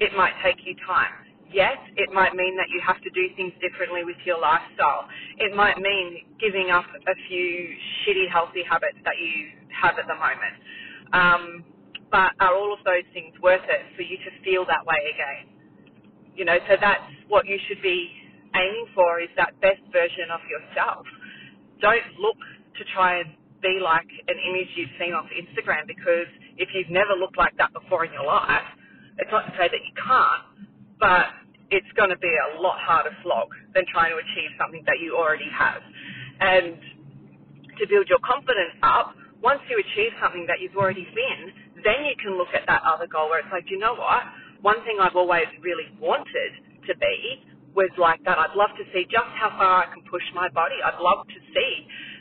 it 0.00 0.12
might 0.16 0.34
take 0.44 0.58
you 0.66 0.74
time. 0.86 1.12
Yes, 1.52 1.78
it 1.96 2.12
might 2.12 2.34
mean 2.34 2.56
that 2.58 2.68
you 2.70 2.80
have 2.86 3.00
to 3.02 3.10
do 3.10 3.28
things 3.36 3.52
differently 3.62 4.04
with 4.04 4.16
your 4.26 4.40
lifestyle. 4.40 5.08
It 5.38 5.56
might 5.56 5.78
mean 5.78 6.26
giving 6.40 6.70
up 6.70 6.86
a 6.86 7.14
few 7.28 7.68
shitty 8.04 8.30
healthy 8.30 8.64
habits 8.68 8.98
that 9.04 9.14
you 9.20 9.50
have 9.70 9.98
at 9.98 10.06
the 10.08 10.16
moment. 10.16 10.56
Um, 11.12 11.64
but 12.10 12.32
are 12.40 12.54
all 12.56 12.72
of 12.74 12.80
those 12.84 13.06
things 13.14 13.34
worth 13.42 13.64
it 13.68 13.82
for 13.96 14.02
you 14.02 14.18
to 14.18 14.30
feel 14.44 14.66
that 14.66 14.84
way 14.86 14.98
again? 15.14 15.53
You 16.36 16.44
know, 16.44 16.58
so 16.68 16.76
that's 16.80 17.02
what 17.28 17.46
you 17.46 17.58
should 17.68 17.82
be 17.82 18.10
aiming 18.54 18.86
for 18.94 19.20
is 19.20 19.28
that 19.36 19.58
best 19.60 19.82
version 19.92 20.30
of 20.32 20.40
yourself. 20.50 21.06
Don't 21.80 22.06
look 22.20 22.38
to 22.78 22.82
try 22.94 23.20
and 23.20 23.34
be 23.62 23.80
like 23.82 24.08
an 24.28 24.38
image 24.38 24.68
you've 24.76 24.92
seen 25.00 25.14
off 25.14 25.26
Instagram 25.34 25.86
because 25.86 26.28
if 26.58 26.68
you've 26.74 26.90
never 26.90 27.14
looked 27.18 27.38
like 27.38 27.56
that 27.58 27.72
before 27.72 28.04
in 28.04 28.12
your 28.12 28.26
life, 28.26 28.66
it's 29.18 29.30
not 29.30 29.46
to 29.46 29.52
say 29.58 29.68
that 29.70 29.82
you 29.82 29.94
can't, 29.96 30.44
but 31.00 31.32
it's 31.70 31.88
going 31.96 32.10
to 32.10 32.18
be 32.18 32.30
a 32.30 32.60
lot 32.60 32.78
harder 32.82 33.14
slog 33.22 33.48
than 33.74 33.84
trying 33.90 34.12
to 34.12 34.18
achieve 34.18 34.50
something 34.60 34.82
that 34.86 35.00
you 35.00 35.16
already 35.16 35.48
have. 35.50 35.82
And 36.40 36.78
to 37.78 37.84
build 37.88 38.08
your 38.08 38.20
confidence 38.24 38.76
up, 38.82 39.14
once 39.42 39.60
you 39.68 39.76
achieve 39.78 40.12
something 40.22 40.46
that 40.48 40.60
you've 40.60 40.76
already 40.76 41.06
been, 41.14 41.42
then 41.84 42.06
you 42.06 42.16
can 42.20 42.38
look 42.38 42.50
at 42.54 42.64
that 42.66 42.82
other 42.86 43.06
goal 43.06 43.28
where 43.28 43.40
it's 43.40 43.52
like, 43.52 43.66
you 43.70 43.78
know 43.78 43.94
what? 43.94 44.24
One 44.64 44.80
thing 44.88 44.96
I've 45.00 45.16
always 45.16 45.46
really 45.60 45.92
wanted 46.00 46.52
to 46.88 46.94
be 46.96 47.44
was 47.76 47.92
like 48.00 48.24
that. 48.24 48.40
I'd 48.40 48.56
love 48.56 48.72
to 48.80 48.84
see 48.96 49.04
just 49.12 49.28
how 49.36 49.52
far 49.60 49.84
I 49.84 49.92
can 49.92 50.02
push 50.08 50.24
my 50.34 50.48
body. 50.50 50.80
I'd 50.80 51.00
love 51.04 51.28
to 51.28 51.40
see 51.52 51.72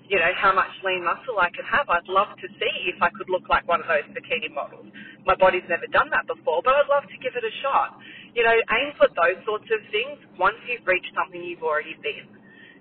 you 0.10 0.20
know, 0.20 0.34
how 0.38 0.54
much 0.54 0.72
lean 0.84 1.04
muscle 1.06 1.40
I 1.40 1.50
can 1.56 1.66
have. 1.68 1.90
I'd 1.90 2.08
love 2.10 2.32
to 2.42 2.48
see 2.60 2.74
if 2.92 3.00
I 3.02 3.10
could 3.16 3.30
look 3.30 3.48
like 3.50 3.68
one 3.68 3.82
of 3.82 3.88
those 3.88 4.08
bikini 4.14 4.52
models. 4.54 4.88
My 5.26 5.36
body's 5.36 5.66
never 5.70 5.88
done 5.90 6.10
that 6.12 6.28
before, 6.28 6.62
but 6.66 6.76
I'd 6.76 6.92
love 6.92 7.08
to 7.10 7.18
give 7.24 7.34
it 7.38 7.46
a 7.46 7.54
shot. 7.64 7.98
You 8.36 8.44
know, 8.44 8.54
aim 8.54 8.94
for 9.00 9.10
those 9.10 9.40
sorts 9.46 9.70
of 9.72 9.82
things 9.92 10.20
once 10.38 10.58
you've 10.70 10.86
reached 10.88 11.12
something 11.16 11.42
you've 11.42 11.64
already 11.66 11.96
been. 12.04 12.28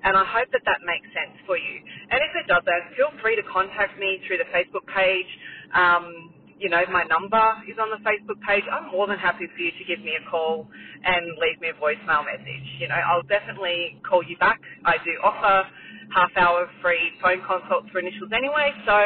And 0.05 0.17
I 0.17 0.25
hope 0.25 0.49
that 0.53 0.65
that 0.69 0.81
makes 0.85 1.09
sense 1.15 1.37
for 1.47 1.57
you. 1.61 1.77
And 2.13 2.21
if 2.21 2.33
it 2.37 2.49
doesn't, 2.49 2.85
feel 2.97 3.13
free 3.25 3.37
to 3.37 3.45
contact 3.49 4.01
me 4.01 4.21
through 4.29 4.41
the 4.41 4.51
Facebook 4.53 4.85
page. 4.93 5.31
Um, 5.73 6.35
you 6.63 6.71
know, 6.71 6.83
my 6.93 7.05
number 7.05 7.43
is 7.69 7.77
on 7.83 7.91
the 7.91 8.01
Facebook 8.07 8.41
page. 8.47 8.65
I'm 8.73 8.93
more 8.93 9.09
than 9.09 9.19
happy 9.19 9.47
for 9.55 9.61
you 9.63 9.73
to 9.73 9.85
give 9.87 10.01
me 10.05 10.15
a 10.17 10.31
call 10.31 10.69
and 11.05 11.27
leave 11.43 11.61
me 11.61 11.71
a 11.71 11.75
voicemail 11.83 12.25
message. 12.27 12.67
You 12.81 12.89
know, 12.89 12.97
I'll 13.11 13.27
definitely 13.29 14.01
call 14.09 14.23
you 14.25 14.39
back. 14.39 14.61
I 14.87 14.97
do 15.05 15.13
offer 15.25 15.69
half 16.15 16.31
hour 16.39 16.71
free 16.83 17.13
phone 17.23 17.43
consults 17.47 17.89
for 17.93 18.01
initials 18.01 18.31
anyway. 18.35 18.73
So, 18.87 18.99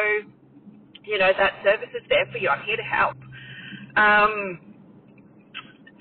you 1.05 1.19
know, 1.19 1.31
that 1.37 1.53
service 1.63 1.91
is 1.95 2.03
there 2.09 2.27
for 2.31 2.39
you. 2.39 2.49
I'm 2.49 2.63
here 2.65 2.77
to 2.77 2.83
help. 2.83 3.17
Um, 3.97 4.59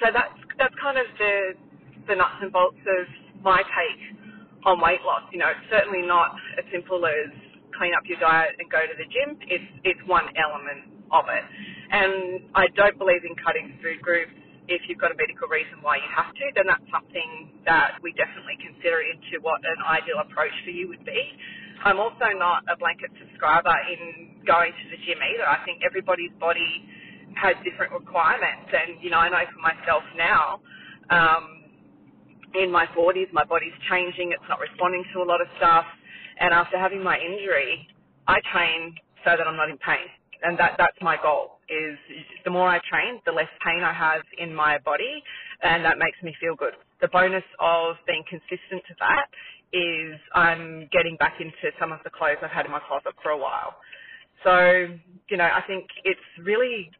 so 0.02 0.12
that's 0.12 0.34
that's 0.58 0.74
kind 0.82 0.98
of 0.98 1.06
the 1.18 1.54
the 2.08 2.16
nuts 2.16 2.40
and 2.42 2.52
bolts 2.52 2.80
of 2.86 3.06
my 3.44 3.62
take 3.62 4.02
on 4.66 4.80
weight 4.82 5.02
loss. 5.06 5.24
You 5.32 5.40
know, 5.40 5.50
it's 5.50 5.66
certainly 5.70 6.06
not 6.06 6.36
as 6.58 6.64
simple 6.72 7.04
as 7.06 7.30
clean 7.78 7.94
up 7.94 8.04
your 8.06 8.20
diet 8.20 8.56
and 8.58 8.70
go 8.70 8.80
to 8.82 8.94
the 8.98 9.08
gym. 9.10 9.38
It's 9.48 9.68
it's 9.84 10.02
one 10.08 10.26
element 10.38 10.95
of 11.12 11.24
it. 11.28 11.44
And 11.90 12.50
I 12.54 12.66
don't 12.74 12.98
believe 12.98 13.22
in 13.24 13.34
cutting 13.42 13.78
food 13.82 14.02
groups 14.02 14.34
if 14.68 14.82
you've 14.90 14.98
got 14.98 15.14
a 15.14 15.18
medical 15.18 15.46
reason 15.48 15.78
why 15.82 15.96
you 15.96 16.10
have 16.10 16.30
to, 16.34 16.44
then 16.54 16.66
that's 16.66 16.86
something 16.90 17.62
that 17.66 17.98
we 18.02 18.10
definitely 18.18 18.58
consider 18.58 19.02
into 19.02 19.38
what 19.42 19.62
an 19.62 19.78
ideal 19.86 20.18
approach 20.22 20.54
for 20.66 20.70
you 20.74 20.90
would 20.90 21.02
be. 21.06 21.22
I'm 21.86 21.98
also 22.02 22.34
not 22.34 22.66
a 22.66 22.76
blanket 22.76 23.10
subscriber 23.18 23.74
in 23.90 24.42
going 24.42 24.72
to 24.74 24.84
the 24.90 24.98
gym 25.06 25.18
either. 25.22 25.46
I 25.46 25.62
think 25.62 25.82
everybody's 25.86 26.34
body 26.42 26.82
has 27.38 27.54
different 27.62 27.92
requirements, 27.92 28.72
and 28.72 28.98
you 29.02 29.10
know, 29.10 29.22
I 29.22 29.28
know 29.28 29.44
for 29.54 29.62
myself 29.62 30.02
now, 30.16 30.58
um, 31.10 31.62
in 32.54 32.72
my 32.72 32.86
40s, 32.96 33.28
my 33.32 33.44
body's 33.44 33.76
changing. 33.90 34.32
It's 34.32 34.48
not 34.48 34.58
responding 34.58 35.04
to 35.14 35.22
a 35.22 35.26
lot 35.28 35.40
of 35.42 35.48
stuff, 35.58 35.84
and 36.40 36.54
after 36.54 36.78
having 36.78 37.02
my 37.02 37.18
injury, 37.18 37.86
I 38.26 38.40
train 38.50 38.96
so 39.24 39.36
that 39.36 39.46
I'm 39.46 39.56
not 39.56 39.68
in 39.70 39.78
pain, 39.78 40.08
and 40.42 40.58
that 40.58 40.76
that's 40.78 40.96
my 41.02 41.16
goal. 41.22 41.58
is 41.68 41.98
the 42.44 42.50
more 42.50 42.68
I 42.68 42.80
train, 42.90 43.20
the 43.26 43.32
less 43.32 43.50
pain 43.64 43.82
I 43.82 43.92
have 43.92 44.22
in 44.38 44.54
my 44.54 44.78
body, 44.78 45.22
and 45.62 45.84
that 45.84 45.98
makes 45.98 46.22
me 46.22 46.34
feel 46.40 46.54
good. 46.56 46.74
The 47.00 47.08
bonus 47.08 47.44
of 47.60 47.96
being 48.06 48.24
consistent 48.28 48.82
to 48.88 48.94
that 49.00 49.26
is 49.72 50.20
I'm 50.34 50.88
getting 50.92 51.16
back 51.18 51.34
into 51.40 51.74
some 51.80 51.92
of 51.92 52.00
the 52.04 52.10
clothes 52.10 52.38
I've 52.42 52.50
had 52.50 52.66
in 52.66 52.72
my 52.72 52.80
closet 52.80 53.14
for 53.22 53.30
a 53.30 53.38
while. 53.38 53.76
So, 54.44 54.88
you 55.28 55.36
know, 55.36 55.44
I 55.44 55.62
think 55.66 55.86
it's 56.04 56.20
really 56.44 56.90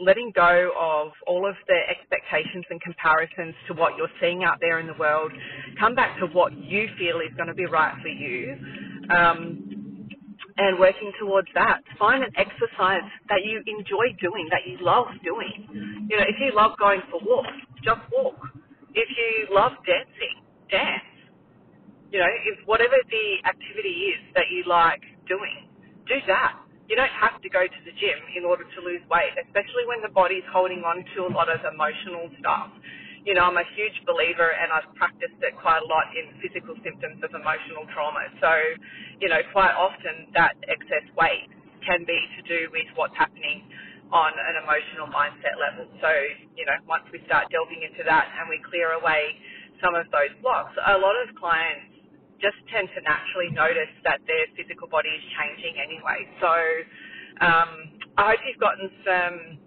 letting 0.00 0.32
go 0.34 0.70
of 0.78 1.12
all 1.26 1.48
of 1.48 1.54
the 1.68 1.78
expectations 1.88 2.64
and 2.70 2.80
comparisons 2.80 3.54
to 3.68 3.74
what 3.74 3.96
you're 3.96 4.10
seeing 4.20 4.44
out 4.44 4.58
there 4.60 4.80
in 4.80 4.86
the 4.86 4.94
world. 4.94 5.32
Come 5.78 5.94
back 5.94 6.18
to 6.20 6.26
what 6.26 6.52
you 6.56 6.88
feel 6.98 7.20
is 7.20 7.34
going 7.36 7.48
to 7.48 7.54
be 7.54 7.66
right 7.66 7.94
for 8.02 8.08
you. 8.08 8.56
Um, 9.14 9.73
and 10.56 10.78
working 10.78 11.12
towards 11.18 11.48
that. 11.54 11.82
Find 11.98 12.22
an 12.22 12.32
exercise 12.36 13.06
that 13.28 13.42
you 13.44 13.62
enjoy 13.66 14.14
doing, 14.20 14.48
that 14.50 14.62
you 14.66 14.78
love 14.80 15.08
doing. 15.24 15.66
You 16.08 16.16
know, 16.16 16.26
if 16.28 16.36
you 16.38 16.54
love 16.54 16.78
going 16.78 17.02
for 17.10 17.20
walks, 17.24 17.58
just 17.82 18.00
walk. 18.12 18.38
If 18.94 19.08
you 19.10 19.54
love 19.54 19.72
dancing, 19.86 20.38
dance. 20.70 21.10
You 22.12 22.22
know, 22.22 22.30
if 22.46 22.62
whatever 22.66 22.94
the 23.10 23.26
activity 23.42 24.14
is 24.14 24.22
that 24.38 24.46
you 24.50 24.62
like 24.70 25.02
doing, 25.26 25.66
do 26.06 26.14
that. 26.30 26.62
You 26.86 26.94
don't 26.94 27.10
have 27.10 27.40
to 27.42 27.48
go 27.48 27.66
to 27.66 27.80
the 27.82 27.94
gym 27.96 28.20
in 28.36 28.44
order 28.44 28.62
to 28.62 28.78
lose 28.84 29.02
weight, 29.10 29.34
especially 29.40 29.88
when 29.88 30.04
the 30.04 30.12
body's 30.12 30.46
holding 30.52 30.84
on 30.84 31.02
to 31.16 31.26
a 31.26 31.32
lot 31.32 31.48
of 31.50 31.58
emotional 31.64 32.30
stuff. 32.38 32.70
You 33.26 33.34
know, 33.34 33.44
I'm 33.50 33.58
a 33.58 33.66
huge 33.76 33.96
believer 34.06 34.52
and 34.54 34.70
I've 34.72 34.88
practiced 34.96 35.40
it 35.42 35.56
quite 35.58 35.82
a 35.82 35.88
lot 35.88 36.06
in 36.14 36.36
physical 36.44 36.76
symptoms 36.84 37.20
of 37.24 37.32
emotional 37.34 37.88
trauma. 37.92 38.24
So, 38.40 38.52
you 39.20 39.28
know, 39.28 39.42
quite 39.52 39.74
often 39.74 40.30
that 40.36 40.54
excess 40.70 41.04
weight 41.18 41.50
can 41.82 42.04
be 42.06 42.16
to 42.38 42.42
do 42.46 42.70
with 42.72 42.86
what's 42.94 43.16
happening 43.16 43.66
on 44.12 44.32
an 44.36 44.56
emotional 44.62 45.10
mindset 45.10 45.58
level. 45.58 45.90
So, 46.00 46.10
you 46.56 46.64
know, 46.68 46.78
once 46.88 47.04
we 47.12 47.20
start 47.26 47.50
delving 47.50 47.82
into 47.82 48.04
that 48.06 48.30
and 48.38 48.48
we 48.48 48.62
clear 48.70 48.94
away 48.96 49.34
some 49.82 49.96
of 49.96 50.06
those 50.14 50.32
blocks, 50.40 50.72
a 50.78 50.96
lot 50.98 51.16
of 51.26 51.34
clients 51.36 51.90
just 52.40 52.56
tend 52.70 52.88
to 52.94 53.00
naturally 53.02 53.50
notice 53.52 53.92
that 54.06 54.22
their 54.30 54.46
physical 54.54 54.88
body 54.88 55.10
is 55.10 55.24
changing 55.36 55.76
anyway. 55.82 56.20
So 56.40 56.52
um, 57.42 57.70
I 58.16 58.32
hope 58.36 58.40
you've 58.46 58.62
gotten 58.62 58.88
some 59.04 59.58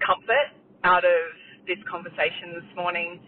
comfort 0.00 0.48
out 0.84 1.04
of 1.04 1.22
this 1.66 1.78
conversation 1.90 2.54
this 2.54 2.70
morning. 2.76 3.20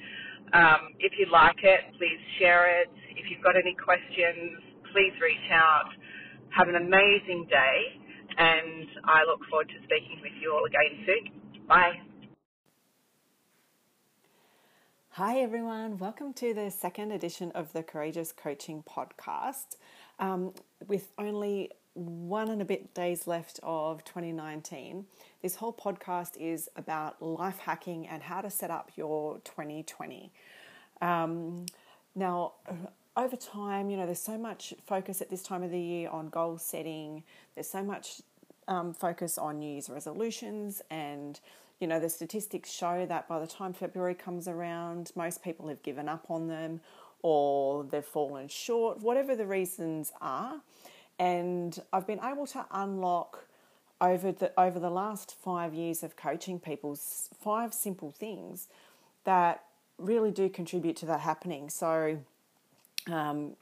Um, 0.53 0.95
if 0.99 1.13
you 1.19 1.27
like 1.33 1.63
it, 1.63 1.81
please 1.99 2.21
share 2.39 2.83
it. 2.83 2.89
If 3.17 3.31
you've 3.31 3.43
got 3.43 3.57
any 3.57 3.75
questions, 3.75 4.61
please 4.93 5.13
reach 5.23 5.49
out. 5.51 5.91
Have 6.51 6.69
an 6.69 6.77
amazing 6.77 7.47
day, 7.51 7.79
and 8.39 8.87
I 9.05 9.25
look 9.27 9.41
forward 9.51 9.69
to 9.69 9.79
speaking 9.85 10.19
with 10.23 10.33
you 10.41 10.53
all 10.53 10.65
again 10.65 11.05
soon. 11.07 11.67
Bye. 11.67 11.99
Hi, 15.11 15.39
everyone. 15.39 15.99
Welcome 15.99 16.33
to 16.35 16.53
the 16.55 16.71
second 16.71 17.13
edition 17.13 17.53
of 17.53 17.73
the 17.73 17.85
Courageous 17.85 18.33
Coaching 18.33 18.83
Podcast. 18.83 19.77
Um, 20.19 20.53
with 20.89 21.13
only 21.19 21.71
one 21.95 22.51
and 22.51 22.61
a 22.61 22.65
bit 22.65 22.95
days 22.95 23.27
left 23.27 23.61
of 23.63 24.05
2019, 24.05 25.07
this 25.45 25.57
whole 25.57 25.75
podcast 25.75 26.39
is 26.39 26.71
about 26.75 27.21
life 27.21 27.59
hacking 27.59 28.09
and 28.09 28.23
how 28.23 28.41
to 28.41 28.49
set 28.49 28.71
up 28.71 28.91
your 28.97 29.39
2020. 29.45 30.33
Um, 31.03 31.67
now, 32.15 32.55
over 33.15 33.37
time, 33.37 33.91
you 33.91 33.99
know, 33.99 34.07
there's 34.07 34.23
so 34.23 34.39
much 34.39 34.73
focus 34.87 35.21
at 35.21 35.29
this 35.29 35.43
time 35.43 35.63
of 35.63 35.71
the 35.71 35.79
year 35.79 36.09
on 36.09 36.31
goal 36.31 36.57
setting, 36.57 37.25
there's 37.55 37.69
so 37.69 37.83
much 37.83 38.23
um, 38.69 38.95
focus 38.95 39.37
on 39.37 39.59
New 39.59 39.71
Year's 39.71 39.91
resolutions 39.91 40.81
and 40.91 41.39
you 41.79 41.89
know, 41.89 42.01
the 42.01 42.09
statistics 42.09 42.73
show 42.73 43.05
that 43.05 43.29
by 43.29 43.39
the 43.39 43.47
time 43.47 43.75
February 43.75 44.15
comes 44.15 44.49
around, 44.49 45.13
most 45.15 45.43
people 45.45 45.69
have 45.69 45.83
given 45.83 46.09
up 46.09 46.25
on 46.31 46.49
them 46.49 46.81
or 47.21 47.85
they've 47.85 48.03
fallen 48.03 48.49
short, 48.49 49.01
whatever 49.01 49.37
the 49.37 49.45
reasons 49.45 50.11
are. 50.23 50.63
And 51.19 51.79
I've 51.93 52.07
been 52.07 52.21
able 52.25 52.47
to 52.47 52.65
unlock 52.71 53.45
over 54.01 54.33
the 54.33 54.53
over 54.59 54.79
the 54.79 54.91
last 54.91 55.35
five 55.43 55.73
years 55.73 56.03
of 56.03 56.17
coaching 56.17 56.59
people 56.59 56.97
five 57.41 57.73
simple 57.73 58.11
things 58.11 58.69
that 59.25 59.65
really 59.99 60.31
do 60.31 60.49
contribute 60.49 60.97
to 60.97 61.07
that 61.07 61.21
happening. 61.21 61.71
So 61.71 62.19
um, 63.11 63.57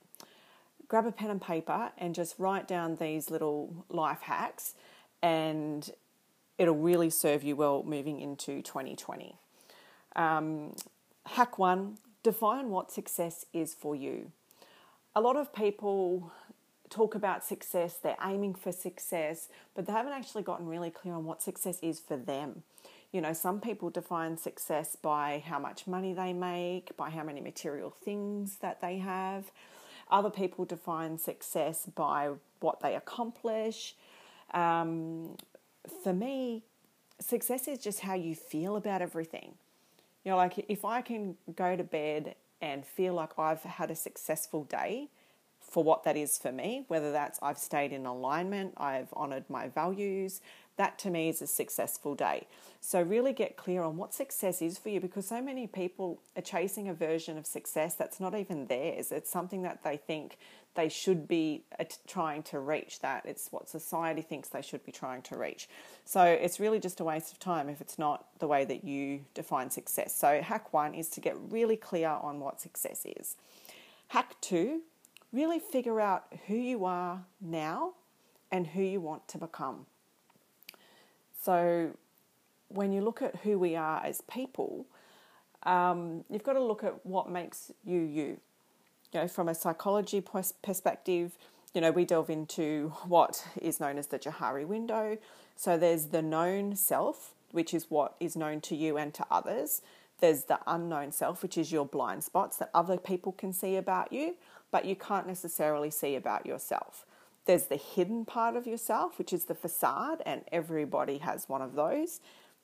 grab 0.88 1.06
a 1.06 1.12
pen 1.12 1.30
and 1.30 1.40
paper 1.40 1.92
and 1.98 2.14
just 2.14 2.38
write 2.38 2.66
down 2.66 2.96
these 2.96 3.30
little 3.30 3.84
life 3.88 4.22
hacks 4.22 4.74
and 5.22 5.90
it'll 6.58 6.76
really 6.76 7.10
serve 7.10 7.42
you 7.42 7.56
well 7.56 7.82
moving 7.82 8.20
into 8.20 8.62
2020. 8.62 9.36
Um, 10.16 10.74
hack 11.26 11.58
one 11.58 11.98
define 12.22 12.70
what 12.70 12.92
success 12.92 13.46
is 13.52 13.74
for 13.74 13.96
you. 13.96 14.30
A 15.14 15.20
lot 15.20 15.36
of 15.36 15.52
people 15.52 16.32
talk 16.92 17.14
about 17.14 17.44
success, 17.44 17.96
they're 18.02 18.16
aiming 18.22 18.54
for 18.54 18.70
success, 18.70 19.49
but 19.75 19.87
they 19.87 19.92
haven't 19.92 20.12
actually 20.12 20.42
gotten 20.42 20.66
really 20.66 20.90
clear 20.90 21.14
on 21.14 21.25
what 21.25 21.42
success 21.42 21.78
is 21.82 21.99
for 21.99 22.16
them. 22.16 22.62
You 23.12 23.20
know, 23.20 23.32
some 23.32 23.61
people 23.61 23.90
define 23.90 24.37
success 24.37 24.96
by 24.96 25.42
how 25.46 25.58
much 25.58 25.87
money 25.87 26.12
they 26.12 26.32
make, 26.32 26.96
by 26.96 27.11
how 27.11 27.25
many 27.25 27.40
material 27.40 27.90
things 28.04 28.56
that 28.61 28.80
they 28.80 28.99
have. 28.99 29.50
Other 30.11 30.30
people 30.30 30.64
define 30.64 31.18
success 31.18 31.87
by 31.87 32.30
what 32.61 32.80
they 32.80 32.94
accomplish. 32.94 33.94
Um, 34.54 35.37
for 36.02 36.12
me, 36.12 36.62
success 37.20 37.68
is 37.68 37.78
just 37.78 38.00
how 38.00 38.14
you 38.14 38.34
feel 38.34 38.76
about 38.76 39.02
everything. 39.02 39.54
You 40.25 40.30
know, 40.30 40.37
like 40.37 40.64
if 40.68 40.84
I 40.84 41.02
can 41.02 41.37
go 41.54 41.76
to 41.76 41.84
bed 41.84 42.34
and 42.61 42.87
feel 42.87 43.14
like 43.14 43.38
I've 43.38 43.62
had 43.62 43.90
a 43.90 43.96
successful 43.96 44.64
day 44.64 45.08
for 45.72 45.82
what 45.82 46.04
that 46.04 46.18
is 46.18 46.36
for 46.36 46.52
me, 46.52 46.84
whether 46.88 47.10
that's 47.12 47.38
I've 47.40 47.56
stayed 47.56 47.92
in 47.92 48.04
alignment, 48.04 48.74
I've 48.76 49.08
honored 49.14 49.48
my 49.48 49.68
values, 49.68 50.42
that 50.76 50.98
to 51.00 51.10
me 51.10 51.30
is 51.30 51.40
a 51.40 51.46
successful 51.46 52.14
day. 52.14 52.46
So, 52.80 53.00
really 53.00 53.32
get 53.32 53.56
clear 53.56 53.82
on 53.82 53.96
what 53.96 54.12
success 54.12 54.60
is 54.60 54.76
for 54.76 54.90
you 54.90 55.00
because 55.00 55.26
so 55.26 55.40
many 55.40 55.66
people 55.66 56.20
are 56.36 56.42
chasing 56.42 56.88
a 56.88 56.94
version 56.94 57.38
of 57.38 57.46
success 57.46 57.94
that's 57.94 58.20
not 58.20 58.34
even 58.34 58.66
theirs. 58.66 59.12
It's 59.12 59.30
something 59.30 59.62
that 59.62 59.82
they 59.82 59.96
think 59.96 60.36
they 60.74 60.90
should 60.90 61.26
be 61.26 61.64
uh, 61.78 61.84
trying 62.06 62.42
to 62.44 62.58
reach, 62.58 63.00
that 63.00 63.24
it's 63.24 63.50
what 63.50 63.68
society 63.68 64.22
thinks 64.22 64.48
they 64.48 64.62
should 64.62 64.84
be 64.84 64.92
trying 64.92 65.22
to 65.22 65.38
reach. 65.38 65.68
So, 66.04 66.22
it's 66.22 66.60
really 66.60 66.80
just 66.80 67.00
a 67.00 67.04
waste 67.04 67.32
of 67.32 67.38
time 67.38 67.70
if 67.70 67.80
it's 67.80 67.98
not 67.98 68.26
the 68.40 68.46
way 68.46 68.66
that 68.66 68.84
you 68.84 69.24
define 69.32 69.70
success. 69.70 70.14
So, 70.14 70.42
hack 70.42 70.74
one 70.74 70.94
is 70.94 71.08
to 71.10 71.20
get 71.20 71.36
really 71.50 71.76
clear 71.76 72.08
on 72.08 72.40
what 72.40 72.60
success 72.60 73.06
is. 73.06 73.36
Hack 74.08 74.36
two, 74.42 74.82
really 75.32 75.58
figure 75.58 76.00
out 76.00 76.26
who 76.46 76.54
you 76.54 76.84
are 76.84 77.24
now 77.40 77.94
and 78.50 78.66
who 78.68 78.82
you 78.82 79.00
want 79.00 79.26
to 79.28 79.38
become. 79.38 79.86
So, 81.42 81.96
when 82.68 82.92
you 82.92 83.02
look 83.02 83.20
at 83.20 83.36
who 83.36 83.58
we 83.58 83.76
are 83.76 84.02
as 84.04 84.22
people, 84.22 84.86
um, 85.64 86.24
you've 86.30 86.44
got 86.44 86.54
to 86.54 86.62
look 86.62 86.84
at 86.84 87.04
what 87.04 87.30
makes 87.30 87.70
you 87.84 88.00
you. 88.00 88.40
You 89.12 89.20
know, 89.20 89.28
from 89.28 89.48
a 89.48 89.54
psychology 89.54 90.22
perspective, 90.22 91.36
you 91.74 91.82
know, 91.82 91.90
we 91.90 92.06
delve 92.06 92.30
into 92.30 92.94
what 93.04 93.46
is 93.60 93.78
known 93.78 93.98
as 93.98 94.06
the 94.06 94.18
Johari 94.18 94.66
window. 94.66 95.18
So 95.54 95.76
there's 95.76 96.06
the 96.06 96.22
known 96.22 96.76
self, 96.76 97.34
which 97.50 97.74
is 97.74 97.90
what 97.90 98.14
is 98.20 98.36
known 98.36 98.62
to 98.62 98.76
you 98.76 98.96
and 98.96 99.12
to 99.14 99.26
others. 99.30 99.82
There's 100.22 100.44
the 100.44 100.60
unknown 100.68 101.10
self, 101.10 101.42
which 101.42 101.58
is 101.58 101.72
your 101.72 101.84
blind 101.84 102.22
spots 102.22 102.56
that 102.58 102.70
other 102.72 102.96
people 102.96 103.32
can 103.32 103.52
see 103.52 103.74
about 103.74 104.12
you, 104.12 104.36
but 104.70 104.84
you 104.84 104.94
can't 104.94 105.26
necessarily 105.26 105.90
see 105.90 106.14
about 106.14 106.46
yourself. 106.46 107.04
There's 107.44 107.64
the 107.64 107.76
hidden 107.76 108.24
part 108.24 108.54
of 108.54 108.64
yourself, 108.64 109.18
which 109.18 109.32
is 109.32 109.46
the 109.46 109.56
facade, 109.56 110.22
and 110.24 110.42
everybody 110.52 111.18
has 111.18 111.48
one 111.48 111.60
of 111.60 111.74
those. 111.74 112.20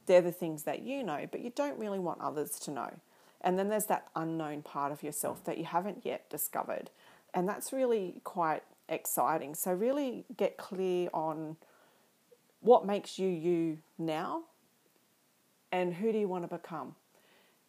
They're 0.06 0.22
the 0.22 0.30
things 0.30 0.62
that 0.62 0.82
you 0.82 1.02
know, 1.02 1.26
but 1.28 1.40
you 1.40 1.50
don't 1.50 1.76
really 1.80 1.98
want 1.98 2.20
others 2.20 2.60
to 2.60 2.70
know. 2.70 2.90
And 3.40 3.58
then 3.58 3.68
there's 3.68 3.86
that 3.86 4.06
unknown 4.14 4.62
part 4.62 4.92
of 4.92 5.02
yourself 5.02 5.42
that 5.42 5.58
you 5.58 5.64
haven't 5.64 6.02
yet 6.04 6.30
discovered. 6.30 6.90
And 7.34 7.48
that's 7.48 7.72
really 7.72 8.20
quite 8.22 8.62
exciting. 8.88 9.56
So, 9.56 9.72
really 9.72 10.24
get 10.36 10.58
clear 10.58 11.08
on 11.12 11.56
what 12.60 12.86
makes 12.86 13.18
you 13.18 13.26
you 13.26 13.78
now 13.98 14.44
and 15.72 15.94
who 15.94 16.12
do 16.12 16.18
you 16.18 16.28
want 16.28 16.48
to 16.48 16.56
become. 16.56 16.94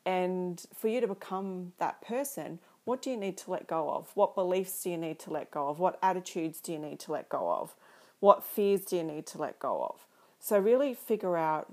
And 0.05 0.63
for 0.73 0.87
you 0.87 1.01
to 1.01 1.07
become 1.07 1.73
that 1.77 2.01
person, 2.01 2.59
what 2.85 3.01
do 3.01 3.11
you 3.11 3.17
need 3.17 3.37
to 3.39 3.51
let 3.51 3.67
go 3.67 3.89
of? 3.91 4.09
What 4.15 4.35
beliefs 4.35 4.83
do 4.83 4.89
you 4.89 4.97
need 4.97 5.19
to 5.19 5.31
let 5.31 5.51
go 5.51 5.67
of? 5.67 5.79
What 5.79 5.99
attitudes 6.01 6.59
do 6.61 6.71
you 6.71 6.79
need 6.79 6.99
to 7.01 7.11
let 7.11 7.29
go 7.29 7.51
of? 7.51 7.75
What 8.19 8.43
fears 8.43 8.81
do 8.81 8.97
you 8.97 9.03
need 9.03 9.27
to 9.27 9.37
let 9.37 9.59
go 9.59 9.87
of? 9.89 10.05
So, 10.39 10.57
really 10.57 10.93
figure 10.93 11.37
out 11.37 11.71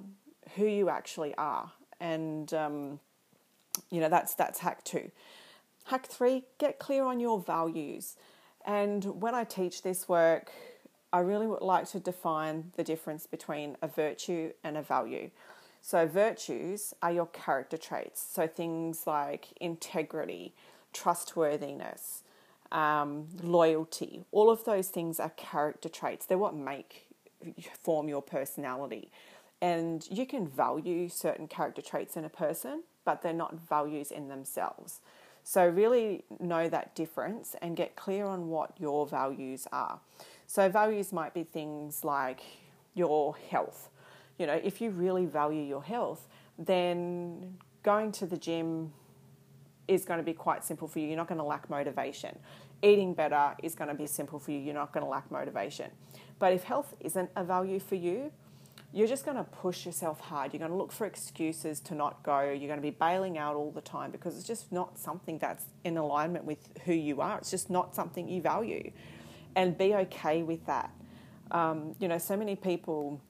who 0.57 0.67
you 0.67 0.89
actually 0.89 1.35
are. 1.37 1.73
And, 2.01 2.53
um, 2.53 3.01
you 3.91 4.01
know, 4.01 4.09
that's, 4.09 4.35
that's 4.35 4.59
hack 4.59 4.85
two. 4.85 5.11
Hack 5.85 6.07
three, 6.07 6.45
get 6.59 6.79
clear 6.79 7.05
on 7.05 7.21
your 7.21 7.41
values. 7.41 8.17
And 8.65 9.21
when 9.21 9.35
I 9.35 9.45
teach 9.45 9.83
this 9.83 10.09
work, 10.09 10.51
I 11.13 11.21
really 11.21 11.47
would 11.47 11.63
like 11.63 11.89
to 11.91 12.01
define 12.01 12.73
the 12.77 12.85
difference 12.85 13.27
between 13.27 13.77
a 13.81 13.89
virtue 13.89 14.53
and 14.65 14.77
a 14.77 14.83
value. 14.83 15.31
So, 15.87 16.05
virtues 16.05 16.95
are 17.01 17.13
your 17.13 17.27
character 17.27 17.77
traits. 17.77 18.21
So, 18.21 18.49
things 18.49 19.07
like 19.07 19.53
integrity, 19.61 20.53
trustworthiness, 20.93 22.25
um, 22.73 23.29
loyalty, 23.41 24.25
all 24.33 24.51
of 24.51 24.65
those 24.65 24.89
things 24.89 25.21
are 25.21 25.31
character 25.37 25.89
traits. 25.89 26.27
They're 26.27 26.39
what 26.39 26.57
make 26.57 27.07
form 27.81 28.09
your 28.09 28.21
personality. 28.21 29.13
And 29.61 30.05
you 30.11 30.27
can 30.27 30.49
value 30.49 31.09
certain 31.09 31.47
character 31.47 31.83
traits 31.83 32.17
in 32.17 32.25
a 32.25 32.31
person, 32.31 32.83
but 33.05 33.23
they're 33.23 33.33
not 33.33 33.55
values 33.55 34.11
in 34.11 34.27
themselves. 34.27 34.99
So, 35.45 35.69
really 35.69 36.25
know 36.41 36.69
that 36.69 36.97
difference 36.97 37.55
and 37.63 37.77
get 37.77 37.95
clear 37.95 38.27
on 38.27 38.49
what 38.49 38.73
your 38.81 39.07
values 39.07 39.69
are. 39.71 40.01
So, 40.49 40.69
values 40.69 41.13
might 41.13 41.33
be 41.33 41.45
things 41.45 42.03
like 42.03 42.41
your 42.93 43.37
health. 43.37 43.89
You 44.39 44.47
know, 44.47 44.61
if 44.63 44.81
you 44.81 44.91
really 44.91 45.27
value 45.27 45.63
your 45.63 45.83
health, 45.83 46.27
then 46.59 47.57
going 47.83 48.13
to 48.13 48.27
the 48.27 48.37
gym 48.37 48.93
is 49.89 50.05
going 50.05 50.19
to 50.19 50.25
be 50.25 50.33
quite 50.33 50.65
simple 50.65 50.89
for 50.89 50.99
you. 50.99 51.07
You're 51.07 51.17
not 51.17 51.29
going 51.29 51.39
to 51.39 51.45
lack 51.45 51.71
motivation. 51.71 52.39
Eating 52.83 53.15
better 53.15 53.55
is 53.63 53.75
going 53.75 53.89
to 53.89 53.95
be 53.95 54.07
simple 54.07 54.39
for 54.39 54.51
you. 54.51 54.59
You're 54.59 54.75
not 54.75 54.93
going 54.93 55.05
to 55.05 55.11
lack 55.11 55.31
motivation. 55.31 55.91
But 56.39 56.53
if 56.53 56.65
health 56.65 56.95
isn't 57.01 57.31
a 57.37 57.45
value 57.45 57.79
for 57.79 57.95
you, 57.95 58.33
you're 58.93 59.07
just 59.07 59.25
going 59.25 59.37
to 59.37 59.45
push 59.45 59.85
yourself 59.85 60.21
hard. 60.21 60.53
You're 60.53 60.61
going 60.61 60.71
to 60.71 60.77
look 60.77 60.93
for 60.93 61.07
excuses 61.07 61.81
to 61.81 61.95
not 61.95 62.23
go. 62.23 62.41
You're 62.41 62.69
going 62.69 62.79
to 62.79 62.83
be 62.83 62.91
bailing 62.91 63.37
out 63.39 63.55
all 63.57 63.71
the 63.71 63.81
time 63.81 64.11
because 64.11 64.37
it's 64.37 64.47
just 64.47 64.73
not 64.73 64.99
something 64.99 65.39
that's 65.39 65.65
in 65.85 65.97
alignment 65.97 66.45
with 66.45 66.59
who 66.85 66.93
you 66.93 67.21
are. 67.21 67.39
It's 67.39 67.51
just 67.51 67.69
not 67.71 67.95
something 67.95 68.29
you 68.29 68.41
value. 68.41 68.91
And 69.55 69.77
be 69.77 69.95
okay 69.95 70.43
with 70.43 70.65
that. 70.67 70.91
Um, 71.51 71.95
you 71.99 72.09
know, 72.09 72.19
so 72.19 72.37
many 72.37 72.57
people 72.57 73.21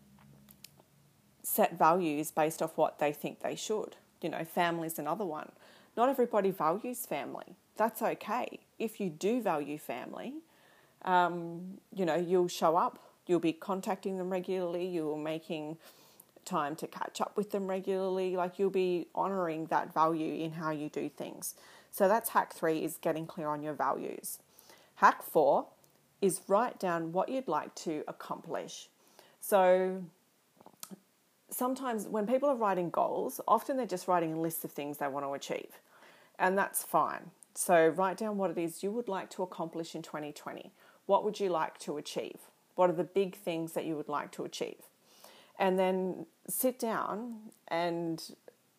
set 1.46 1.78
values 1.78 2.32
based 2.32 2.60
off 2.60 2.76
what 2.76 2.98
they 2.98 3.12
think 3.12 3.38
they 3.38 3.54
should. 3.54 3.94
You 4.20 4.30
know, 4.30 4.44
family's 4.44 4.98
another 4.98 5.24
one. 5.24 5.52
Not 5.96 6.08
everybody 6.08 6.50
values 6.50 7.06
family. 7.06 7.54
That's 7.76 8.02
okay. 8.02 8.58
If 8.80 8.98
you 8.98 9.10
do 9.10 9.40
value 9.40 9.78
family, 9.78 10.34
um, 11.04 11.78
you 11.94 12.04
know, 12.04 12.16
you'll 12.16 12.48
show 12.48 12.76
up, 12.76 12.98
you'll 13.28 13.38
be 13.38 13.52
contacting 13.52 14.18
them 14.18 14.28
regularly, 14.28 14.86
you're 14.86 15.16
making 15.16 15.76
time 16.44 16.74
to 16.76 16.88
catch 16.88 17.20
up 17.20 17.36
with 17.36 17.52
them 17.52 17.68
regularly, 17.68 18.36
like 18.36 18.58
you'll 18.58 18.68
be 18.68 19.06
honoring 19.14 19.66
that 19.66 19.94
value 19.94 20.42
in 20.42 20.52
how 20.52 20.72
you 20.72 20.88
do 20.88 21.08
things. 21.08 21.54
So 21.92 22.08
that's 22.08 22.30
hack 22.30 22.54
three 22.54 22.80
is 22.80 22.98
getting 23.00 23.24
clear 23.24 23.48
on 23.48 23.62
your 23.62 23.74
values. 23.74 24.40
Hack 24.96 25.22
four 25.22 25.66
is 26.20 26.40
write 26.48 26.80
down 26.80 27.12
what 27.12 27.28
you'd 27.28 27.46
like 27.46 27.72
to 27.76 28.02
accomplish. 28.08 28.88
So 29.40 30.02
sometimes 31.50 32.06
when 32.06 32.26
people 32.26 32.48
are 32.48 32.56
writing 32.56 32.90
goals, 32.90 33.40
often 33.46 33.76
they're 33.76 33.86
just 33.86 34.08
writing 34.08 34.34
a 34.34 34.40
list 34.40 34.64
of 34.64 34.72
things 34.72 34.98
they 34.98 35.08
want 35.08 35.24
to 35.24 35.32
achieve 35.32 35.78
and 36.38 36.56
that's 36.56 36.82
fine. 36.82 37.30
So 37.54 37.88
write 37.88 38.18
down 38.18 38.36
what 38.36 38.50
it 38.50 38.58
is 38.58 38.82
you 38.82 38.90
would 38.90 39.08
like 39.08 39.30
to 39.30 39.42
accomplish 39.42 39.94
in 39.94 40.02
2020. 40.02 40.72
What 41.06 41.24
would 41.24 41.40
you 41.40 41.48
like 41.48 41.78
to 41.80 41.96
achieve? 41.96 42.38
What 42.74 42.90
are 42.90 42.94
the 42.94 43.04
big 43.04 43.36
things 43.36 43.72
that 43.72 43.86
you 43.86 43.96
would 43.96 44.08
like 44.08 44.32
to 44.32 44.44
achieve? 44.44 44.82
And 45.58 45.78
then 45.78 46.26
sit 46.48 46.78
down 46.78 47.36
and 47.68 48.22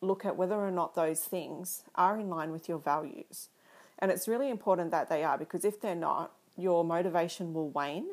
look 0.02 0.26
at 0.26 0.38
whether 0.38 0.56
or 0.56 0.70
not 0.70 0.94
those 0.94 1.22
things 1.22 1.84
are 1.96 2.20
in 2.20 2.30
line 2.30 2.52
with 2.52 2.70
your 2.70 2.78
values. 2.78 3.50
And 3.98 4.12
it's 4.12 4.28
really 4.28 4.52
important 4.52 4.92
that 4.92 5.10
they 5.10 5.24
are 5.24 5.38
because 5.40 5.66
if 5.66 5.82
they're 5.82 5.96
not, 5.96 6.34
your 6.56 6.84
motivation 6.84 7.54
will 7.54 7.70
wane 7.70 8.10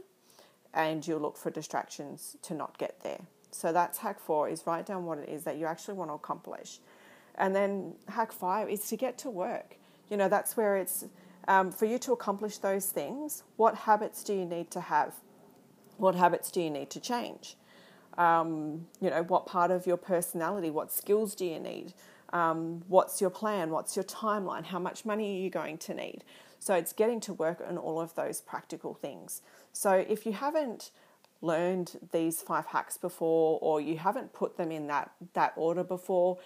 and 0.72 1.06
you'll 1.06 1.20
look 1.20 1.36
for 1.36 1.50
distractions 1.50 2.36
to 2.42 2.54
not 2.54 2.78
get 2.78 3.00
there. 3.02 3.20
So 3.54 3.72
that's 3.72 3.98
hack 3.98 4.18
four 4.18 4.48
is 4.48 4.66
write 4.66 4.86
down 4.86 5.04
what 5.04 5.18
it 5.18 5.28
is 5.28 5.44
that 5.44 5.56
you 5.56 5.66
actually 5.66 5.94
want 5.94 6.10
to 6.10 6.14
accomplish. 6.14 6.80
And 7.36 7.54
then 7.54 7.94
hack 8.08 8.32
five 8.32 8.68
is 8.68 8.88
to 8.88 8.96
get 8.96 9.16
to 9.18 9.30
work. 9.30 9.76
You 10.10 10.16
know, 10.16 10.28
that's 10.28 10.56
where 10.56 10.76
it's 10.76 11.04
um, 11.46 11.70
for 11.70 11.84
you 11.84 11.98
to 11.98 12.12
accomplish 12.12 12.58
those 12.58 12.86
things. 12.86 13.44
What 13.56 13.74
habits 13.76 14.24
do 14.24 14.34
you 14.34 14.44
need 14.44 14.70
to 14.72 14.80
have? 14.80 15.14
What 15.98 16.14
habits 16.14 16.50
do 16.50 16.60
you 16.60 16.70
need 16.70 16.90
to 16.90 17.00
change? 17.00 17.56
Um, 18.18 18.86
you 19.00 19.10
know, 19.10 19.22
what 19.22 19.46
part 19.46 19.70
of 19.70 19.86
your 19.86 19.96
personality, 19.96 20.70
what 20.70 20.92
skills 20.92 21.34
do 21.34 21.44
you 21.44 21.60
need? 21.60 21.94
Um, 22.32 22.82
what's 22.88 23.20
your 23.20 23.30
plan? 23.30 23.70
What's 23.70 23.96
your 23.96 24.04
timeline? 24.04 24.64
How 24.64 24.78
much 24.80 25.04
money 25.04 25.36
are 25.36 25.42
you 25.42 25.50
going 25.50 25.78
to 25.78 25.94
need? 25.94 26.24
So 26.58 26.74
it's 26.74 26.92
getting 26.92 27.20
to 27.20 27.32
work 27.32 27.62
on 27.66 27.78
all 27.78 28.00
of 28.00 28.14
those 28.14 28.40
practical 28.40 28.94
things. 28.94 29.42
So 29.72 29.92
if 29.92 30.26
you 30.26 30.32
haven't 30.32 30.90
learned 31.44 31.98
these 32.12 32.40
five 32.40 32.66
hacks 32.66 32.96
before 32.96 33.58
or 33.60 33.80
you 33.80 33.98
haven't 33.98 34.32
put 34.32 34.56
them 34.56 34.70
in 34.72 34.86
that, 34.88 35.10
that 35.34 35.52
order 35.56 35.84
before, 35.84 36.38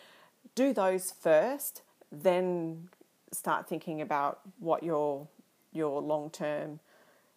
do 0.55 0.73
those 0.73 1.13
first, 1.13 1.83
then 2.11 2.89
start 3.33 3.69
thinking 3.69 4.01
about 4.01 4.41
what 4.59 4.83
your 4.83 5.29
your 5.73 6.01
long 6.01 6.31
term 6.31 6.81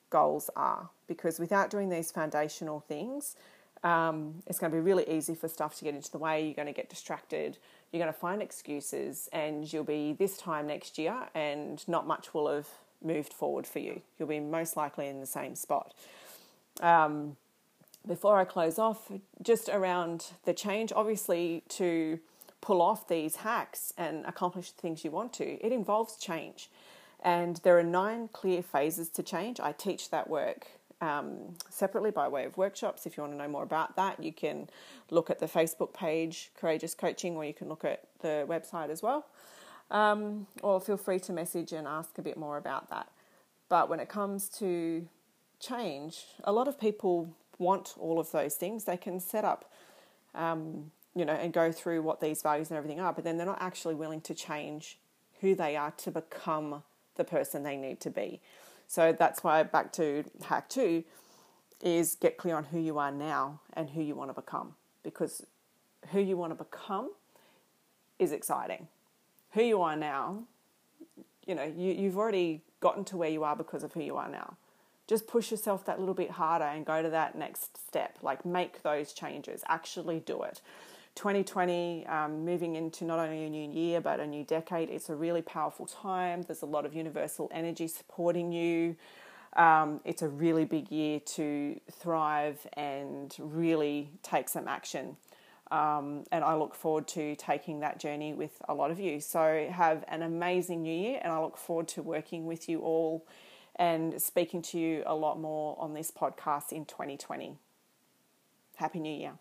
goals 0.10 0.50
are. 0.56 0.89
Because 1.08 1.39
without 1.39 1.69
doing 1.69 1.89
these 1.89 2.12
foundational 2.12 2.80
things, 2.80 3.36
um, 3.84 4.41
it's 4.47 4.60
going 4.60 4.71
to 4.71 4.76
be 4.76 4.82
really 4.82 5.10
easy 5.10 5.36
for 5.36 5.47
stuff 5.47 5.78
to 5.78 5.84
get 5.84 5.95
into 5.95 6.12
the 6.12 6.17
way. 6.17 6.45
You're 6.45 6.54
going 6.54 6.67
to 6.67 6.74
get 6.74 6.89
distracted. 6.89 7.58
You're 7.91 8.02
going 8.02 8.13
to 8.13 8.19
find 8.19 8.41
excuses, 8.41 9.28
and 9.34 9.71
you'll 9.71 9.84
be 9.84 10.13
this 10.13 10.38
time 10.38 10.67
next 10.67 10.97
year, 10.97 11.15
and 11.36 11.86
not 11.88 12.08
much 12.08 12.34
will 12.34 12.47
have 12.54 12.67
moved 13.04 13.34
forward 13.34 13.65
for 13.65 13.80
you. 13.80 14.02
You'll 14.17 14.30
be 14.30 14.39
most 14.39 14.78
likely 14.78 15.08
in 15.08 15.19
the 15.19 15.26
same 15.26 15.56
spot. 15.56 15.93
Um, 16.80 17.36
before 18.08 18.38
I 18.38 18.46
close 18.46 18.80
off, 18.80 19.12
just 19.42 19.70
around 19.70 20.28
the 20.46 20.54
change, 20.54 20.92
obviously, 20.96 21.64
to 21.70 22.20
pull 22.62 22.82
off 22.82 23.08
these 23.08 23.38
hacks 23.38 23.94
and 23.98 24.26
accomplish 24.26 24.72
the 24.72 24.82
things 24.82 25.04
you 25.04 25.12
want 25.12 25.34
to, 25.34 25.66
it 25.66 25.72
involves 25.72 26.18
change. 26.18 26.70
And 27.24 27.58
there 27.58 27.78
are 27.78 27.84
nine 27.84 28.30
clear 28.32 28.64
phases 28.64 29.10
to 29.10 29.24
change. 29.24 29.60
I 29.60 29.72
teach 29.72 30.10
that 30.10 30.30
work 30.30 30.68
um, 31.02 31.56
separately 31.70 32.12
by 32.12 32.28
way 32.28 32.46
of 32.46 32.58
workshops. 32.58 33.06
If 33.06 33.18
you 33.18 33.22
want 33.22 33.34
to 33.34 33.38
know 33.38 33.48
more 33.48 33.64
about 33.64 33.96
that, 33.96 34.24
you 34.24 34.32
can 34.32 34.70
look 35.10 35.30
at 35.30 35.40
the 35.40 35.48
Facebook 35.48 35.94
page, 35.94 36.52
Courageous 36.60 36.94
Coaching, 36.94 37.36
or 37.36 37.46
you 37.46 37.54
can 37.54 37.68
look 37.70 37.84
at 37.84 38.04
the 38.22 38.46
website 38.48 38.90
as 38.90 39.02
well. 39.02 39.26
Um, 39.90 40.48
or 40.64 40.80
feel 40.80 40.98
free 40.98 41.20
to 41.22 41.34
message 41.34 41.74
and 41.74 41.88
ask 41.88 42.18
a 42.18 42.22
bit 42.22 42.38
more 42.38 42.58
about 42.58 42.90
that. 42.90 43.10
But 43.68 43.90
when 43.90 44.00
it 44.00 44.10
comes 44.10 44.48
to 44.60 45.08
change, 45.60 46.26
a 46.44 46.52
lot 46.52 46.68
of 46.68 46.80
people 46.80 47.36
want 47.62 47.93
all 47.97 48.19
of 48.19 48.32
those 48.32 48.56
things. 48.56 48.84
They 48.84 48.97
can 48.97 49.19
set 49.19 49.45
up 49.45 49.71
um, 50.36 50.91
you 51.15 51.26
know, 51.26 51.34
and 51.34 51.52
go 51.54 51.71
through 51.71 52.02
what 52.02 52.21
these 52.21 52.41
values 52.41 52.69
and 52.69 52.78
everything 52.78 53.00
are, 53.00 53.13
but 53.13 53.24
then 53.24 53.38
they're 53.38 53.45
not 53.45 53.62
actually 53.62 53.95
willing 53.95 54.21
to 54.21 54.34
change 54.34 54.97
who 55.41 55.56
they 55.56 55.76
are 55.76 55.91
to 55.91 56.12
become 56.12 56.84
the 57.15 57.24
person 57.24 57.63
they 57.63 57.76
need 57.76 58.00
to 58.00 58.10
be. 58.10 58.39
So 58.88 59.15
that's 59.17 59.43
why 59.43 59.63
back 59.63 59.91
to 59.93 60.24
hack 60.45 60.69
two 60.69 61.04
is 61.82 62.15
get 62.15 62.38
clear 62.38 62.56
on 62.56 62.65
who 62.65 62.80
you 62.80 62.97
are 62.97 63.12
now 63.12 63.60
and 63.74 63.89
who 63.89 64.02
you 64.02 64.15
want 64.15 64.30
to 64.30 64.34
become 64.34 64.76
because 65.04 65.45
who 66.12 66.19
you 66.19 66.38
want 66.38 66.52
to 66.52 66.63
become 66.63 67.12
is 68.19 68.32
exciting. 68.32 68.88
Who 69.54 69.63
you 69.63 69.82
are 69.82 69.95
now, 69.95 70.43
you 71.45 71.56
know, 71.56 71.63
you, 71.63 71.91
you've 71.91 72.17
already 72.17 72.62
gotten 72.80 73.04
to 73.06 73.17
where 73.17 73.30
you 73.30 73.43
are 73.43 73.56
because 73.56 73.84
of 73.84 73.93
who 73.93 74.02
you 74.02 74.15
are 74.15 74.30
now. 74.30 74.56
Just 75.08 75.28
push 75.28 75.52
yourself 75.52 75.86
that 75.86 76.00
little 76.00 76.14
bit 76.14 76.32
harder 76.32 76.66
and 76.66 76.86
go 76.86 77.02
to 77.02 77.10
that 77.10 77.36
next 77.36 77.86
step. 77.88 78.18
Like 78.22 78.46
make 78.46 78.82
those 78.84 79.14
changes, 79.14 79.64
actually 79.68 80.20
do 80.20 80.44
it. 80.44 80.62
2020, 81.16 82.06
um, 82.08 82.46
moving 82.46 82.76
into 82.76 83.04
not 83.04 83.20
only 83.20 83.44
a 83.44 83.50
new 83.50 83.70
year 83.70 84.00
but 84.00 84.20
a 84.20 84.28
new 84.28 84.44
decade, 84.44 84.90
it's 84.90 85.10
a 85.10 85.16
really 85.16 85.42
powerful 85.42 85.86
time. 85.86 86.44
There's 86.44 86.62
a 86.62 86.68
lot 86.68 86.86
of 86.86 86.94
universal 86.94 87.50
energy 87.54 87.88
supporting 87.88 88.52
you. 88.52 88.96
Um, 89.58 90.00
it's 90.06 90.22
a 90.22 90.30
really 90.30 90.64
big 90.64 90.90
year 90.92 91.20
to 91.20 91.80
thrive 91.92 92.66
and 92.74 93.36
really 93.38 94.10
take 94.24 94.48
some 94.48 94.68
action. 94.68 95.18
Um, 95.72 96.26
and 96.32 96.44
I 96.44 96.56
look 96.56 96.76
forward 96.76 97.08
to 97.10 97.36
taking 97.36 97.80
that 97.80 97.98
journey 97.98 98.34
with 98.34 98.62
a 98.68 98.74
lot 98.74 98.92
of 98.92 99.00
you. 99.00 99.22
So, 99.22 99.70
have 99.72 100.04
an 100.10 100.22
amazing 100.22 100.84
new 100.84 100.94
year, 100.94 101.20
and 101.24 101.32
I 101.32 101.42
look 101.42 101.58
forward 101.58 101.88
to 101.90 102.02
working 102.02 102.46
with 102.46 102.68
you 102.68 102.82
all 102.82 103.26
and 103.82 104.22
speaking 104.22 104.62
to 104.62 104.78
you 104.78 105.02
a 105.08 105.15
lot 105.15 105.39
more 105.39 105.76
on 105.80 105.96
this 105.96 106.12
podcast 106.12 106.72
in 106.72 106.86
2020. 106.86 107.58
Happy 108.76 109.00
New 109.00 109.12
Year. 109.12 109.34